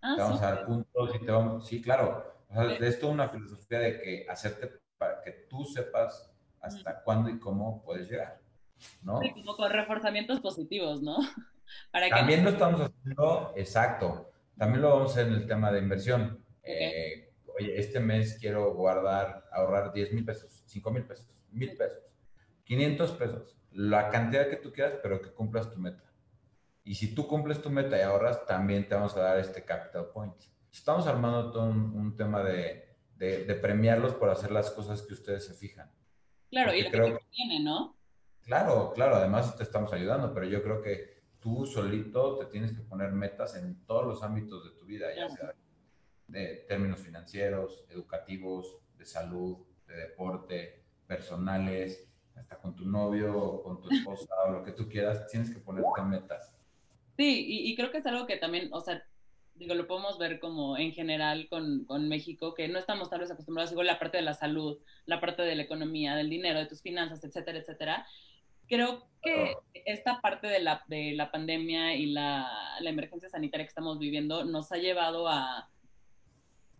Ah, 0.00 0.14
te 0.16 0.22
vamos 0.22 0.42
a 0.42 0.54
dar 0.54 0.66
puntos 0.66 1.14
y 1.14 1.18
te 1.18 1.30
vamos, 1.30 1.66
sí, 1.66 1.80
claro. 1.80 2.34
O 2.48 2.54
sea, 2.54 2.76
es 2.76 3.00
toda 3.00 3.12
una 3.12 3.28
filosofía 3.28 3.78
de 3.80 4.00
que 4.00 4.26
hacerte 4.28 4.70
para 4.98 5.20
que 5.22 5.32
tú 5.48 5.64
sepas 5.64 6.30
hasta 6.60 7.02
cuándo 7.02 7.28
y 7.30 7.38
cómo 7.38 7.82
puedes 7.82 8.08
llegar, 8.08 8.40
¿no? 9.02 9.20
Sí, 9.20 9.32
como 9.32 9.56
con 9.56 9.70
reforzamientos 9.70 10.40
positivos, 10.40 11.02
¿no? 11.02 11.16
Para 11.90 12.08
También 12.08 12.44
lo 12.44 12.50
estamos 12.50 12.80
haciendo, 12.82 13.52
exacto, 13.56 14.30
también 14.56 14.82
lo 14.82 14.90
vamos 14.90 15.10
a 15.10 15.12
hacer 15.12 15.28
en 15.28 15.34
el 15.34 15.46
tema 15.46 15.72
de 15.72 15.78
inversión. 15.80 16.44
Eh, 16.62 17.32
oye, 17.58 17.78
este 17.78 18.00
mes 18.00 18.38
quiero 18.38 18.74
guardar, 18.74 19.44
ahorrar 19.50 19.92
10 19.92 20.12
mil 20.12 20.24
pesos, 20.24 20.62
5 20.66 20.90
mil 20.90 21.04
pesos, 21.04 21.26
mil 21.50 21.74
pesos, 21.76 22.04
500 22.64 23.10
pesos, 23.12 23.56
la 23.72 24.10
cantidad 24.10 24.48
que 24.48 24.56
tú 24.56 24.72
quieras, 24.72 24.98
pero 25.02 25.20
que 25.20 25.32
cumplas 25.32 25.70
tu 25.70 25.78
meta. 25.78 26.02
Y 26.84 26.94
si 26.94 27.14
tú 27.14 27.26
cumples 27.26 27.62
tu 27.62 27.70
meta 27.70 27.98
y 27.98 28.02
ahorras, 28.02 28.44
también 28.46 28.86
te 28.86 28.94
vamos 28.94 29.16
a 29.16 29.20
dar 29.20 29.38
este 29.38 29.64
capital 29.64 30.10
point. 30.12 30.34
Estamos 30.70 31.06
armando 31.06 31.50
todo 31.50 31.64
un, 31.64 32.16
tema 32.16 32.42
de, 32.42 32.96
de, 33.16 33.54
premiarlos 33.54 34.14
por 34.14 34.28
hacer 34.28 34.50
las 34.50 34.70
cosas 34.70 35.02
que 35.02 35.14
ustedes 35.14 35.46
se 35.46 35.54
fijan. 35.54 35.90
Claro, 36.50 36.74
y 36.74 36.82
lo 36.82 36.90
creo, 36.90 37.18
que 37.18 37.24
tiene, 37.30 37.62
¿no? 37.62 37.96
Claro, 38.42 38.92
claro, 38.94 39.16
además 39.16 39.56
te 39.56 39.62
estamos 39.62 39.92
ayudando, 39.92 40.34
pero 40.34 40.46
yo 40.46 40.62
creo 40.62 40.82
que 40.82 41.22
tú 41.38 41.64
solito 41.64 42.38
te 42.38 42.46
tienes 42.46 42.72
que 42.72 42.82
poner 42.82 43.12
metas 43.12 43.56
en 43.56 43.84
todos 43.86 44.04
los 44.06 44.22
ámbitos 44.22 44.64
de 44.64 44.78
tu 44.78 44.84
vida, 44.84 45.06
ya 45.14 45.28
sea 45.30 45.54
de 46.26 46.64
términos 46.68 47.00
financieros, 47.00 47.84
educativos, 47.88 48.78
de 48.96 49.04
salud, 49.04 49.58
de 49.86 49.96
deporte, 49.96 50.84
personales, 51.06 52.08
hasta 52.34 52.58
con 52.58 52.74
tu 52.74 52.86
novio, 52.86 53.62
con 53.62 53.80
tu 53.80 53.90
esposa 53.90 54.34
o 54.46 54.52
lo 54.52 54.64
que 54.64 54.72
tú 54.72 54.88
quieras, 54.88 55.26
tienes 55.28 55.50
que 55.50 55.60
ponerte 55.60 56.02
metas. 56.02 56.53
Sí, 57.16 57.46
y, 57.48 57.74
creo 57.76 57.90
que 57.90 57.98
es 57.98 58.06
algo 58.06 58.26
que 58.26 58.36
también, 58.36 58.68
o 58.72 58.80
sea, 58.80 59.04
digo, 59.54 59.74
lo 59.74 59.86
podemos 59.86 60.18
ver 60.18 60.40
como 60.40 60.76
en 60.76 60.92
general 60.92 61.48
con, 61.48 61.84
con, 61.84 62.08
México, 62.08 62.54
que 62.54 62.66
no 62.66 62.78
estamos 62.78 63.08
tal 63.08 63.20
vez 63.20 63.30
acostumbrados, 63.30 63.70
igual 63.70 63.86
la 63.86 64.00
parte 64.00 64.16
de 64.16 64.24
la 64.24 64.34
salud, 64.34 64.78
la 65.06 65.20
parte 65.20 65.42
de 65.42 65.54
la 65.54 65.62
economía, 65.62 66.16
del 66.16 66.28
dinero, 66.28 66.58
de 66.58 66.66
tus 66.66 66.82
finanzas, 66.82 67.22
etcétera, 67.22 67.58
etcétera. 67.58 68.06
Creo 68.66 69.06
que 69.22 69.54
esta 69.84 70.20
parte 70.20 70.48
de 70.48 70.58
la, 70.58 70.82
de 70.88 71.12
la 71.12 71.30
pandemia 71.30 71.94
y 71.94 72.06
la, 72.06 72.50
la 72.80 72.90
emergencia 72.90 73.28
sanitaria 73.28 73.66
que 73.66 73.68
estamos 73.68 73.98
viviendo 73.98 74.44
nos 74.44 74.72
ha 74.72 74.76
llevado 74.78 75.28
a, 75.28 75.70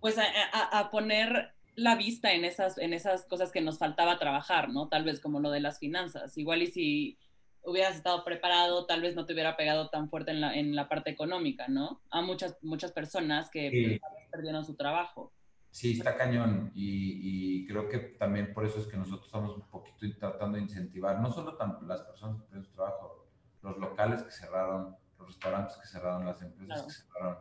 pues 0.01 0.19
a, 0.19 0.25
a, 0.53 0.91
poner 0.91 1.53
la 1.77 1.95
vista 1.95 2.33
en 2.33 2.45
esas, 2.45 2.79
en 2.79 2.93
esas 2.93 3.27
cosas 3.27 3.53
que 3.53 3.61
nos 3.61 3.79
faltaba 3.79 4.19
trabajar, 4.19 4.71
¿no? 4.71 4.89
Tal 4.89 5.05
vez 5.05 5.21
como 5.21 5.41
lo 5.41 5.51
de 5.51 5.61
las 5.61 5.79
finanzas. 5.79 6.37
Igual 6.39 6.63
y 6.63 6.67
si 6.69 7.19
hubieras 7.65 7.97
estado 7.97 8.25
preparado, 8.25 8.87
tal 8.87 9.03
vez 9.03 9.15
no 9.17 9.27
te 9.27 9.33
hubiera 9.33 9.57
pegado 9.57 9.89
tan 9.89 10.09
fuerte 10.09 10.31
en 10.31 10.41
la, 10.41 10.55
en 10.55 10.75
la 10.75 10.89
parte 10.89 11.11
económica, 11.11 11.69
¿no? 11.69 12.01
A 12.11 12.23
muchas, 12.23 12.57
muchas 12.63 12.93
personas 12.93 13.51
que 13.51 14.01
perdieron 14.31 14.65
su 14.65 14.75
trabajo. 14.75 15.33
Sí, 15.71 15.99
está 15.99 16.17
cañón 16.17 16.71
y, 16.75 17.63
y, 17.63 17.67
creo 17.67 17.89
que 17.89 17.99
también 17.99 18.55
por 18.55 18.65
eso 18.65 18.79
es 18.79 18.87
que 18.87 18.97
nosotros 18.97 19.27
estamos 19.27 19.57
un 19.57 19.69
poquito 19.69 20.07
tratando 20.19 20.57
de 20.57 20.63
incentivar, 20.63 21.21
no 21.21 21.33
solo 21.33 21.59
las 21.87 22.03
personas 22.03 22.37
que 22.37 22.43
perdieron 22.43 22.65
su 22.65 22.73
trabajo, 22.75 23.27
los 23.61 23.77
locales 23.79 24.23
que 24.23 24.31
cerraron, 24.31 24.97
los 25.19 25.27
restaurantes 25.27 25.77
que 25.77 25.89
cerraron, 25.89 26.27
las 26.27 26.41
empresas 26.43 26.83
que 26.87 26.93
cerraron 26.93 27.39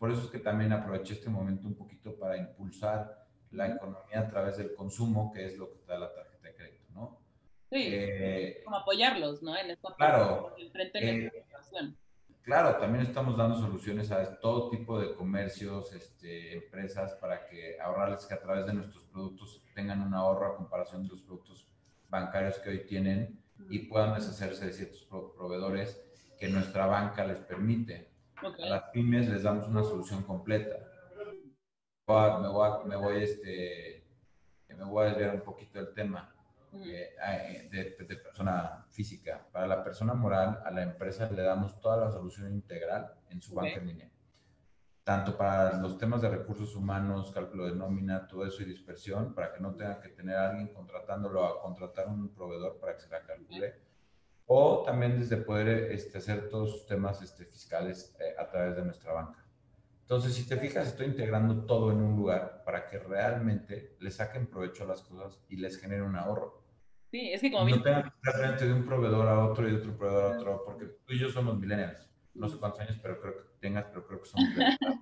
por 0.00 0.10
eso 0.10 0.22
es 0.22 0.30
que 0.30 0.38
también 0.38 0.72
aproveché 0.72 1.12
este 1.12 1.28
momento 1.28 1.68
un 1.68 1.74
poquito 1.74 2.18
para 2.18 2.34
impulsar 2.38 3.26
la 3.50 3.68
economía 3.68 4.20
a 4.20 4.28
través 4.30 4.56
del 4.56 4.74
consumo, 4.74 5.30
que 5.30 5.44
es 5.44 5.58
lo 5.58 5.70
que 5.70 5.76
te 5.76 5.92
da 5.92 5.98
la 5.98 6.14
tarjeta. 6.14 6.29
Sí, 7.70 7.88
eh, 7.92 8.62
como 8.64 8.78
apoyarlos, 8.78 9.42
¿no? 9.42 9.56
En 9.56 9.70
esta 9.70 9.94
claro, 9.94 10.56
eh, 10.58 11.30
Claro, 12.42 12.76
también 12.78 13.06
estamos 13.06 13.36
dando 13.36 13.60
soluciones 13.60 14.10
a 14.10 14.40
todo 14.40 14.70
tipo 14.70 14.98
de 14.98 15.14
comercios, 15.14 15.92
este, 15.92 16.54
empresas, 16.54 17.14
para 17.20 17.46
que 17.46 17.78
ahorrarles 17.80 18.26
que 18.26 18.34
a 18.34 18.40
través 18.40 18.66
de 18.66 18.74
nuestros 18.74 19.04
productos 19.04 19.62
tengan 19.72 20.00
un 20.02 20.12
ahorro 20.14 20.46
a 20.46 20.56
comparación 20.56 21.04
de 21.04 21.10
los 21.10 21.22
productos 21.22 21.64
bancarios 22.08 22.58
que 22.58 22.70
hoy 22.70 22.86
tienen 22.86 23.40
y 23.68 23.80
puedan 23.80 24.14
deshacerse 24.14 24.66
de 24.66 24.72
ciertos 24.72 25.04
proveedores 25.36 26.02
que 26.40 26.48
nuestra 26.48 26.86
banca 26.86 27.24
les 27.24 27.38
permite. 27.38 28.10
A 28.42 28.66
las 28.66 28.82
pymes 28.90 29.28
les 29.28 29.44
damos 29.44 29.68
una 29.68 29.84
solución 29.84 30.24
completa. 30.24 30.76
Me 32.08 32.48
voy, 32.48 32.88
me 32.88 32.96
voy, 32.96 33.22
este, 33.22 34.04
me 34.66 34.84
voy 34.84 35.04
a 35.04 35.08
desviar 35.10 35.36
un 35.36 35.42
poquito 35.42 35.78
del 35.78 35.94
tema 35.94 36.34
eh, 36.72 37.14
eh, 37.28 37.68
de, 37.70 38.04
de, 38.04 38.16
persona 38.16 38.84
física. 38.90 39.46
Para 39.52 39.66
la 39.66 39.82
persona 39.82 40.14
moral, 40.14 40.62
a 40.64 40.70
la 40.70 40.82
empresa 40.82 41.30
le 41.30 41.42
damos 41.42 41.80
toda 41.80 41.96
la 41.96 42.10
solución 42.10 42.52
integral 42.52 43.12
en 43.28 43.42
su 43.42 43.54
banca 43.54 43.78
en 43.80 43.86
línea. 43.86 44.10
Tanto 45.02 45.36
para 45.36 45.78
los 45.78 45.98
temas 45.98 46.22
de 46.22 46.28
recursos 46.28 46.76
humanos, 46.76 47.32
cálculo 47.32 47.66
de 47.66 47.74
nómina, 47.74 48.26
todo 48.26 48.46
eso 48.46 48.62
y 48.62 48.66
dispersión, 48.66 49.34
para 49.34 49.52
que 49.52 49.60
no 49.60 49.74
tengan 49.74 50.00
que 50.00 50.10
tener 50.10 50.36
a 50.36 50.50
alguien 50.50 50.68
contratándolo 50.68 51.44
a 51.44 51.60
contratar 51.60 52.08
un 52.08 52.28
proveedor 52.34 52.78
para 52.78 52.94
que 52.94 53.02
se 53.02 53.08
la 53.08 53.22
calcule 53.22 53.90
o 54.52 54.82
también 54.84 55.16
desde 55.16 55.36
poder 55.36 55.92
este, 55.92 56.18
hacer 56.18 56.48
todos 56.48 56.72
sus 56.72 56.86
temas 56.86 57.22
este, 57.22 57.44
fiscales 57.44 58.16
eh, 58.18 58.34
a 58.36 58.48
través 58.48 58.74
de 58.74 58.84
nuestra 58.84 59.12
banca. 59.12 59.44
Entonces, 60.10 60.34
si 60.34 60.48
te 60.48 60.56
fijas, 60.56 60.88
estoy 60.88 61.06
integrando 61.06 61.66
todo 61.66 61.92
en 61.92 61.98
un 61.98 62.16
lugar 62.16 62.64
para 62.64 62.88
que 62.88 62.98
realmente 62.98 63.96
le 64.00 64.10
saquen 64.10 64.48
provecho 64.48 64.82
a 64.82 64.88
las 64.88 65.02
cosas 65.02 65.40
y 65.48 65.54
les 65.54 65.80
genere 65.80 66.02
un 66.02 66.16
ahorro. 66.16 66.64
Sí, 67.12 67.32
es 67.32 67.40
que 67.40 67.52
como... 67.52 67.68
No 67.68 67.80
tengan 67.80 68.02
que 68.02 68.28
estar 68.28 68.58
de 68.58 68.72
un 68.72 68.84
proveedor 68.84 69.28
a 69.28 69.46
otro 69.46 69.68
y 69.68 69.70
de 69.70 69.76
otro 69.76 69.96
proveedor 69.96 70.24
a 70.24 70.36
otro, 70.36 70.62
porque 70.64 70.86
tú 71.06 71.12
y 71.12 71.18
yo 71.20 71.30
somos 71.30 71.56
millennials. 71.60 72.10
No 72.34 72.48
sé 72.48 72.58
cuántos 72.58 72.80
años 72.80 72.98
pero 73.00 73.20
creo 73.20 73.36
que 73.36 73.42
tengas, 73.60 73.84
pero 73.84 74.04
creo 74.04 74.20
que 74.20 74.28
somos 74.28 74.48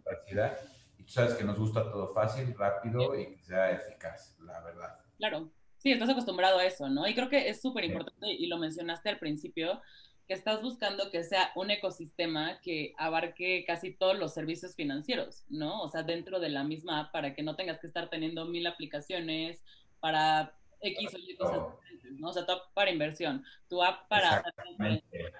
parecida. 0.04 0.58
Y 0.98 1.04
tú 1.04 1.10
sabes 1.10 1.32
que 1.32 1.44
nos 1.44 1.58
gusta 1.58 1.90
todo 1.90 2.12
fácil, 2.12 2.54
rápido 2.54 3.18
y 3.18 3.34
que 3.34 3.42
sea 3.42 3.70
eficaz, 3.70 4.36
la 4.40 4.60
verdad. 4.60 4.98
Claro. 5.16 5.50
Sí, 5.78 5.90
estás 5.90 6.10
acostumbrado 6.10 6.58
a 6.58 6.66
eso, 6.66 6.86
¿no? 6.90 7.08
Y 7.08 7.14
creo 7.14 7.30
que 7.30 7.48
es 7.48 7.62
súper 7.62 7.84
importante, 7.84 8.30
y 8.30 8.46
lo 8.46 8.58
mencionaste 8.58 9.08
al 9.08 9.18
principio, 9.18 9.80
que 10.28 10.34
estás 10.34 10.60
buscando 10.60 11.10
que 11.10 11.24
sea 11.24 11.50
un 11.56 11.70
ecosistema 11.70 12.60
que 12.60 12.92
abarque 12.98 13.64
casi 13.66 13.92
todos 13.92 14.18
los 14.18 14.34
servicios 14.34 14.74
financieros, 14.76 15.46
¿no? 15.48 15.80
O 15.80 15.88
sea, 15.88 16.02
dentro 16.02 16.38
de 16.38 16.50
la 16.50 16.64
misma 16.64 17.00
app, 17.00 17.12
para 17.12 17.34
que 17.34 17.42
no 17.42 17.56
tengas 17.56 17.80
que 17.80 17.86
estar 17.86 18.10
teniendo 18.10 18.44
mil 18.44 18.66
aplicaciones 18.66 19.62
para 20.00 20.54
X 20.82 21.14
o 21.14 21.18
Y 21.18 21.34
cosas 21.34 21.62
diferentes, 21.72 22.20
¿no? 22.20 22.28
O 22.28 22.32
sea, 22.34 22.44
tu 22.44 22.52
app 22.52 22.74
para 22.74 22.90
inversión, 22.90 23.42
tu 23.70 23.82
app 23.82 24.06
para... 24.08 24.36
Exactamente. 24.36 25.32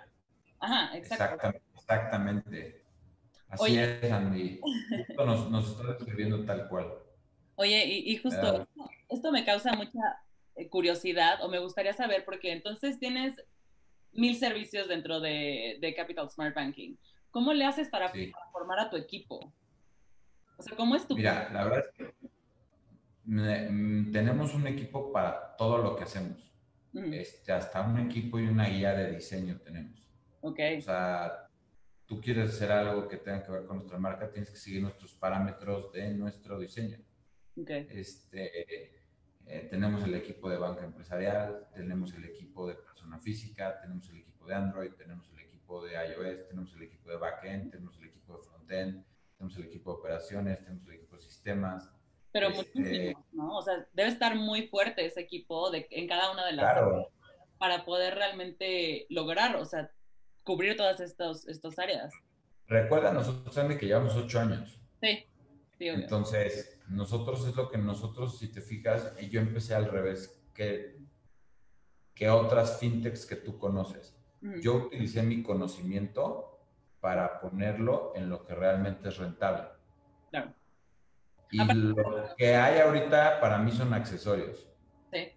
Ajá, 0.58 0.96
exactamente. 0.96 1.62
Exactamente. 1.76 2.84
Así 3.50 3.78
es, 3.78 4.10
Andy. 4.10 4.58
Justo 5.06 5.26
nos, 5.26 5.50
nos 5.50 5.70
está 5.70 5.92
describiendo 5.92 6.46
tal 6.46 6.66
cual. 6.68 6.94
Oye, 7.56 7.84
y, 7.84 8.16
justo, 8.16 8.66
esto 9.10 9.32
me 9.32 9.44
causa 9.44 9.72
mucha 9.74 10.00
eh, 10.54 10.68
curiosidad 10.70 11.42
o 11.44 11.48
me 11.48 11.58
gustaría 11.58 11.92
saber, 11.92 12.24
porque 12.24 12.52
entonces 12.52 12.98
tienes 12.98 13.34
mil 14.12 14.36
servicios 14.36 14.88
dentro 14.88 15.20
de, 15.20 15.94
Capital 15.96 16.28
Smart 16.30 16.54
Banking. 16.54 16.96
¿Cómo 17.30 17.52
le 17.52 17.64
haces 17.64 17.88
para, 17.88 18.12
formar 18.52 18.80
a 18.80 18.90
tu 18.90 18.96
equipo? 18.96 19.52
O 20.56 20.62
sea, 20.62 20.76
¿cómo 20.76 20.96
es 20.96 21.06
tu... 21.06 21.14
Mira, 21.14 21.50
la 21.52 21.64
verdad 21.64 21.84
es 21.86 21.90
que 21.94 22.14
mm, 23.24 24.10
tenemos 24.10 24.54
un 24.54 24.66
equipo 24.66 25.12
para 25.12 25.56
todo 25.56 25.78
lo 25.78 25.96
que 25.96 26.04
hacemos. 26.04 26.38
este, 26.94 27.52
hasta 27.52 27.82
un 27.82 27.98
equipo 28.00 28.40
y 28.40 28.46
una 28.46 28.68
guía 28.68 28.92
de 28.92 29.12
diseño 29.12 29.60
tenemos. 29.60 30.08
Ok. 30.40 30.58
O 30.78 30.80
sea, 30.80 31.48
tú 32.06 32.20
quieres 32.20 32.50
hacer 32.50 32.72
algo 32.72 33.06
que 33.06 33.18
tenga 33.18 33.44
que 33.44 33.52
ver 33.52 33.66
con 33.66 33.76
nuestra 33.76 33.98
marca, 33.98 34.30
tienes 34.30 34.50
que 34.50 34.56
seguir 34.56 34.82
nuestros 34.82 35.14
parámetros 35.14 35.92
de 35.92 36.12
nuestro 36.14 36.58
diseño. 36.58 36.98
Okay. 37.56 37.86
Este, 37.90 38.97
eh, 39.50 39.66
tenemos 39.70 40.04
el 40.04 40.14
equipo 40.14 40.50
de 40.50 40.58
banca 40.58 40.84
empresarial, 40.84 41.66
tenemos 41.74 42.12
el 42.12 42.26
equipo 42.26 42.68
de 42.68 42.74
persona 42.74 43.18
física, 43.18 43.80
tenemos 43.80 44.08
el 44.10 44.18
equipo 44.18 44.46
de 44.46 44.54
Android, 44.54 44.92
tenemos 44.92 45.26
el 45.32 45.38
equipo 45.40 45.82
de 45.84 45.92
iOS, 45.94 46.48
tenemos 46.48 46.74
el 46.74 46.82
equipo 46.82 47.10
de 47.10 47.16
backend, 47.16 47.70
tenemos 47.70 47.96
el 47.98 48.04
equipo 48.08 48.36
de 48.36 48.42
frontend, 48.42 49.04
tenemos 49.38 49.56
el 49.56 49.64
equipo 49.64 49.92
de 49.92 49.98
operaciones, 50.00 50.58
tenemos 50.58 50.86
el 50.86 50.94
equipo 50.94 51.16
de 51.16 51.22
sistemas. 51.22 51.90
Pero 52.30 52.48
este, 52.48 53.16
¿no? 53.32 53.56
O 53.56 53.62
sea, 53.62 53.86
debe 53.94 54.10
estar 54.10 54.34
muy 54.34 54.68
fuerte 54.68 55.06
ese 55.06 55.20
equipo 55.20 55.70
de, 55.70 55.86
en 55.92 56.06
cada 56.06 56.30
una 56.30 56.44
de 56.44 56.52
las 56.52 56.64
claro. 56.70 57.10
para 57.58 57.86
poder 57.86 58.16
realmente 58.16 59.06
lograr, 59.08 59.56
o 59.56 59.64
sea, 59.64 59.90
cubrir 60.44 60.76
todas 60.76 61.00
estas, 61.00 61.48
estas 61.48 61.78
áreas. 61.78 62.12
Recuerda, 62.66 63.14
nosotros 63.14 63.54
también 63.54 63.80
que 63.80 63.86
llevamos 63.86 64.14
ocho 64.14 64.40
años. 64.40 64.78
Sí, 65.00 65.24
sí 65.78 65.88
Entonces, 65.88 66.77
nosotros 66.88 67.46
es 67.46 67.54
lo 67.56 67.70
que 67.70 67.78
nosotros, 67.78 68.38
si 68.38 68.48
te 68.48 68.60
fijas, 68.60 69.12
y 69.20 69.28
yo 69.28 69.40
empecé 69.40 69.74
al 69.74 69.90
revés 69.90 70.42
que, 70.54 70.98
que 72.14 72.30
otras 72.30 72.78
fintechs 72.78 73.26
que 73.26 73.36
tú 73.36 73.58
conoces. 73.58 74.14
Yo 74.62 74.76
utilicé 74.76 75.22
mi 75.22 75.42
conocimiento 75.42 76.60
para 77.00 77.40
ponerlo 77.40 78.12
en 78.14 78.28
lo 78.28 78.44
que 78.44 78.54
realmente 78.54 79.08
es 79.08 79.16
rentable. 79.16 79.64
Claro. 80.30 80.54
Y 81.50 81.64
lo 81.64 81.94
que 82.36 82.54
hay 82.54 82.80
ahorita 82.80 83.40
para 83.40 83.58
mí 83.58 83.72
son 83.72 83.92
accesorios. 83.94 84.68
Sí. 85.12 85.32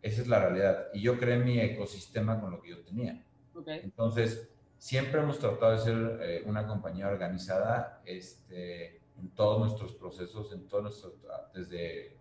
Esa 0.00 0.22
es 0.22 0.28
la 0.28 0.40
realidad. 0.40 0.88
Y 0.94 1.02
yo 1.02 1.18
creé 1.18 1.38
mi 1.38 1.60
ecosistema 1.60 2.40
con 2.40 2.52
lo 2.52 2.62
que 2.62 2.70
yo 2.70 2.82
tenía. 2.82 3.24
Okay. 3.54 3.80
Entonces, 3.82 4.50
siempre 4.78 5.20
hemos 5.20 5.38
tratado 5.38 5.72
de 5.72 5.78
ser 5.78 6.18
eh, 6.22 6.42
una 6.46 6.66
compañía 6.66 7.08
organizada, 7.08 8.02
este, 8.04 9.00
en 9.18 9.30
todos 9.30 9.60
nuestros 9.60 9.94
procesos, 9.94 10.52
en 10.52 10.68
todos 10.68 10.82
nuestros, 10.84 11.14
desde 11.54 12.16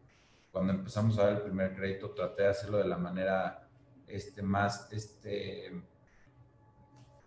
cuando 0.52 0.74
empezamos 0.74 1.18
a 1.18 1.24
dar 1.24 1.34
el 1.34 1.42
primer 1.42 1.76
crédito, 1.76 2.12
traté 2.12 2.44
de 2.44 2.50
hacerlo 2.50 2.78
de 2.78 2.88
la 2.88 2.98
manera 2.98 3.68
este, 4.08 4.44
más, 4.44 4.92
este, 4.92 5.82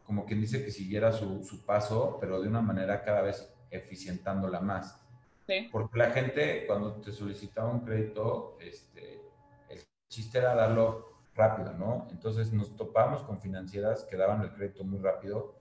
como 0.04 0.25
quien 0.25 0.40
dice 0.40 0.64
que 0.64 0.70
siguiera 0.70 1.12
su, 1.12 1.42
su 1.44 1.64
paso, 1.64 2.18
pero 2.20 2.40
de 2.40 2.49
una 2.49 2.61
manera 2.61 3.02
cada 3.02 3.23
vez 3.23 3.52
eficientándola 3.70 4.61
más. 4.61 5.00
Sí. 5.46 5.68
Porque 5.73 5.99
la 5.99 6.11
gente, 6.11 6.66
cuando 6.66 7.00
te 7.00 7.12
solicitaba 7.12 7.70
un 7.70 7.80
crédito, 7.80 8.56
este, 8.61 9.20
el 9.68 9.80
chiste 10.08 10.38
era 10.38 10.54
darlo 10.54 11.16
rápido, 11.35 11.73
¿no? 11.73 12.08
Entonces 12.11 12.52
nos 12.52 12.76
topamos 12.76 13.23
con 13.23 13.40
financieras 13.40 14.04
que 14.04 14.16
daban 14.16 14.42
el 14.42 14.52
crédito 14.52 14.85
muy 14.85 14.99
rápido, 14.99 15.56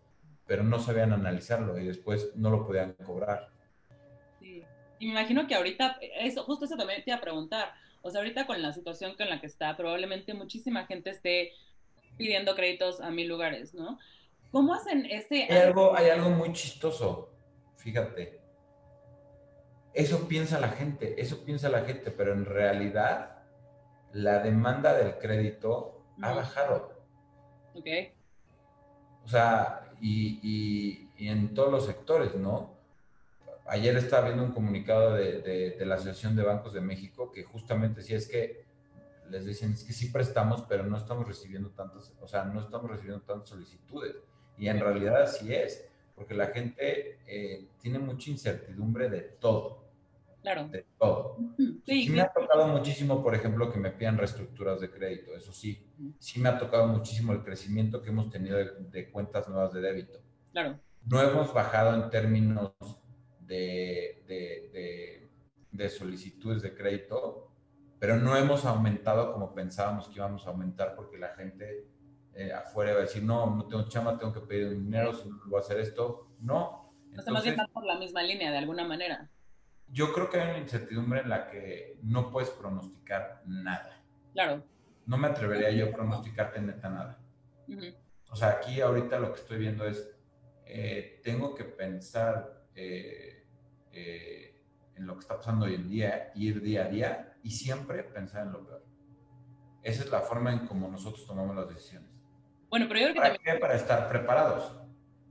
pero 0.45 0.63
no 0.63 0.79
sabían 0.79 1.13
analizarlo 1.13 1.77
y 1.79 1.85
después 1.85 2.35
no 2.35 2.49
lo 2.49 2.65
podían 2.65 2.93
cobrar. 2.93 3.54
Sí. 4.45 4.63
Y 4.99 5.07
me 5.07 5.13
imagino 5.13 5.47
que 5.47 5.55
ahorita, 5.55 5.97
eso, 6.19 6.43
justo 6.43 6.65
eso 6.65 6.77
también 6.77 7.03
te 7.03 7.09
iba 7.09 7.17
a 7.17 7.21
preguntar. 7.21 7.73
O 8.03 8.11
sea, 8.11 8.21
ahorita 8.21 8.45
con 8.45 8.61
la 8.61 8.71
situación 8.71 9.15
con 9.17 9.27
la 9.27 9.41
que 9.41 9.47
está, 9.47 9.75
probablemente 9.75 10.35
muchísima 10.35 10.85
gente 10.85 11.09
esté 11.09 11.51
pidiendo 12.17 12.53
créditos 12.53 13.01
a 13.01 13.09
mil 13.09 13.27
lugares, 13.27 13.73
¿no? 13.73 13.97
¿Cómo 14.51 14.75
hacen 14.75 15.07
ese...? 15.07 15.47
Hay 15.49 15.57
algo, 15.57 15.97
hay 15.97 16.09
algo 16.09 16.29
muy 16.29 16.53
chistoso, 16.53 17.33
fíjate. 17.77 18.39
Eso 19.93 20.27
piensa 20.27 20.59
la 20.59 20.69
gente, 20.69 21.19
eso 21.19 21.43
piensa 21.43 21.69
la 21.69 21.81
gente, 21.81 22.11
pero 22.11 22.33
en 22.33 22.45
realidad 22.45 23.43
la 24.13 24.39
demanda 24.39 24.93
del 24.93 25.17
crédito 25.17 26.05
ha 26.21 26.33
bajado. 26.33 27.03
Ok. 27.73 27.87
O 29.23 29.27
sea, 29.27 29.91
y, 29.99 31.09
en 31.17 31.53
todos 31.53 31.71
los 31.71 31.85
sectores, 31.85 32.35
¿no? 32.35 32.74
Ayer 33.67 33.97
estaba 33.97 34.25
viendo 34.25 34.43
un 34.43 34.51
comunicado 34.51 35.15
de, 35.15 35.75
la 35.85 35.95
Asociación 35.95 36.35
de 36.35 36.43
Bancos 36.43 36.73
de 36.73 36.81
México 36.81 37.31
que 37.31 37.43
justamente 37.43 38.03
si 38.03 38.13
es 38.13 38.27
que 38.27 38.65
les 39.29 39.45
dicen, 39.45 39.71
es 39.71 39.83
que 39.83 39.93
sí 39.93 40.09
prestamos, 40.11 40.63
pero 40.69 40.83
no 40.83 40.97
estamos 40.97 41.27
recibiendo 41.27 41.71
tantas, 41.71 42.13
o 42.21 42.27
sea, 42.27 42.45
no 42.45 42.61
estamos 42.61 42.91
recibiendo 42.91 43.23
tantas 43.23 43.49
solicitudes. 43.49 44.17
Y 44.57 44.67
en 44.67 44.79
realidad 44.79 45.23
así 45.23 45.51
es, 45.53 45.87
porque 46.15 46.35
la 46.35 46.47
gente 46.47 47.19
eh, 47.27 47.67
tiene 47.79 47.97
mucha 47.97 48.29
incertidumbre 48.29 49.09
de 49.09 49.21
todo. 49.21 49.83
Claro. 50.43 50.67
De 50.67 50.85
todo. 50.99 51.37
Sí, 51.87 52.07
me 52.11 52.21
ha 52.21 52.31
tocado 52.31 52.67
muchísimo, 52.67 53.23
por 53.23 53.33
ejemplo, 53.33 53.71
que 53.71 53.79
me 53.79 53.89
pidan 53.89 54.15
reestructuras 54.15 54.79
de 54.79 54.91
crédito, 54.91 55.35
eso 55.35 55.51
sí. 55.51 55.83
Sí 56.19 56.39
me 56.39 56.49
ha 56.49 56.59
tocado 56.59 56.87
muchísimo 56.87 57.33
el 57.33 57.43
crecimiento 57.43 58.03
que 58.03 58.09
hemos 58.09 58.29
tenido 58.29 58.57
de, 58.57 59.09
cuentas 59.09 59.49
nuevas 59.49 59.73
de 59.73 59.81
débito. 59.81 60.19
Claro. 60.51 60.79
No 61.03 61.19
hemos 61.19 61.51
bajado 61.51 61.95
en 61.95 62.11
términos 62.11 62.73
de, 63.45 65.29
de 65.71 65.89
solicitudes 65.89 66.61
de 66.61 66.73
crédito, 66.73 67.51
pero 67.99 68.17
no 68.17 68.35
hemos 68.35 68.65
aumentado 68.65 69.33
como 69.33 69.53
pensábamos 69.53 70.07
que 70.07 70.15
íbamos 70.15 70.45
a 70.45 70.49
aumentar 70.49 70.95
porque 70.95 71.17
la 71.17 71.29
gente 71.29 71.87
eh, 72.33 72.51
afuera 72.51 72.93
va 72.93 72.99
a 72.99 73.01
decir, 73.03 73.23
no, 73.23 73.55
no 73.55 73.65
tengo 73.65 73.87
chama, 73.87 74.17
tengo 74.17 74.33
que 74.33 74.41
pedir 74.41 74.69
dinero, 74.69 75.13
si 75.13 75.29
no 75.29 75.39
voy 75.45 75.57
a 75.57 75.61
hacer 75.61 75.79
esto. 75.79 76.35
No. 76.39 76.93
Entonces, 77.09 77.33
más 77.33 77.43
bien 77.43 77.55
por 77.71 77.85
la 77.85 77.97
misma 77.97 78.23
línea, 78.23 78.51
de 78.51 78.57
alguna 78.57 78.85
manera. 78.85 79.29
Yo 79.87 80.11
creo 80.13 80.29
que 80.29 80.39
hay 80.39 80.49
una 80.49 80.59
incertidumbre 80.59 81.21
en 81.21 81.29
la 81.29 81.47
que 81.47 81.97
no 82.03 82.31
puedes 82.31 82.49
pronosticar 82.49 83.41
nada. 83.45 84.03
Claro. 84.33 84.63
No 85.05 85.17
me 85.17 85.27
atrevería 85.27 85.71
yo 85.71 85.87
a 85.87 85.91
pronosticarte 85.91 86.59
neta 86.59 86.89
nada. 86.89 87.19
O 88.29 88.35
sea, 88.35 88.49
aquí 88.49 88.81
ahorita 88.81 89.19
lo 89.19 89.31
que 89.31 89.39
estoy 89.39 89.59
viendo 89.59 89.85
es, 89.85 90.11
eh, 90.65 91.21
tengo 91.23 91.55
que 91.55 91.63
pensar 91.63 92.65
eh, 92.75 93.34
en 93.95 95.07
lo 95.07 95.13
que 95.13 95.19
está 95.19 95.37
pasando 95.37 95.65
hoy 95.65 95.75
en 95.75 95.89
día, 95.89 96.31
ir 96.35 96.61
día 96.61 96.85
a 96.85 96.87
día 96.87 97.33
y 97.43 97.51
siempre 97.51 98.03
pensar 98.03 98.47
en 98.47 98.53
lo 98.53 98.65
peor. 98.65 98.83
Esa 99.83 100.03
es 100.03 100.09
la 100.09 100.21
forma 100.21 100.51
en 100.51 100.67
cómo 100.67 100.87
nosotros 100.87 101.25
tomamos 101.27 101.55
las 101.55 101.69
decisiones. 101.69 102.09
Bueno, 102.69 102.87
pero 102.87 102.99
yo 102.99 103.05
creo 103.05 103.13
que 103.13 103.19
¿Para 103.21 103.35
también... 103.35 103.55
qué? 103.55 103.59
Para 103.59 103.75
estar 103.75 104.09
preparados. 104.09 104.71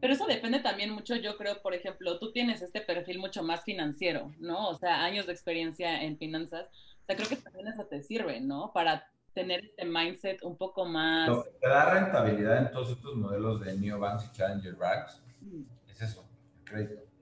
Pero 0.00 0.12
eso 0.12 0.26
depende 0.26 0.60
también 0.60 0.90
mucho, 0.90 1.16
yo 1.16 1.36
creo, 1.38 1.62
por 1.62 1.74
ejemplo, 1.74 2.18
tú 2.18 2.30
tienes 2.30 2.60
este 2.60 2.82
perfil 2.82 3.18
mucho 3.18 3.42
más 3.42 3.64
financiero, 3.64 4.32
¿no? 4.38 4.68
O 4.68 4.74
sea, 4.74 5.02
años 5.02 5.26
de 5.26 5.32
experiencia 5.32 6.02
en 6.02 6.18
finanzas. 6.18 6.66
O 7.02 7.06
sea, 7.06 7.16
creo 7.16 7.28
que 7.28 7.36
también 7.36 7.68
eso 7.68 7.84
te 7.86 8.02
sirve, 8.02 8.40
¿no? 8.40 8.70
Para 8.72 9.08
tener 9.32 9.64
este 9.64 9.84
mindset 9.84 10.42
un 10.42 10.56
poco 10.56 10.84
más... 10.84 11.28
Lo 11.28 11.42
que 11.42 11.50
te 11.50 11.68
da 11.68 11.92
rentabilidad 11.92 12.58
en 12.58 12.70
todos 12.70 12.90
estos 12.90 13.16
modelos 13.16 13.60
de 13.64 13.76
neobanks 13.76 14.26
y 14.26 14.32
challenger 14.32 14.76
banks 14.76 15.22
mm. 15.40 15.62
es 15.90 16.02
eso, 16.02 16.24
el 16.58 16.64
crédito. 16.64 17.13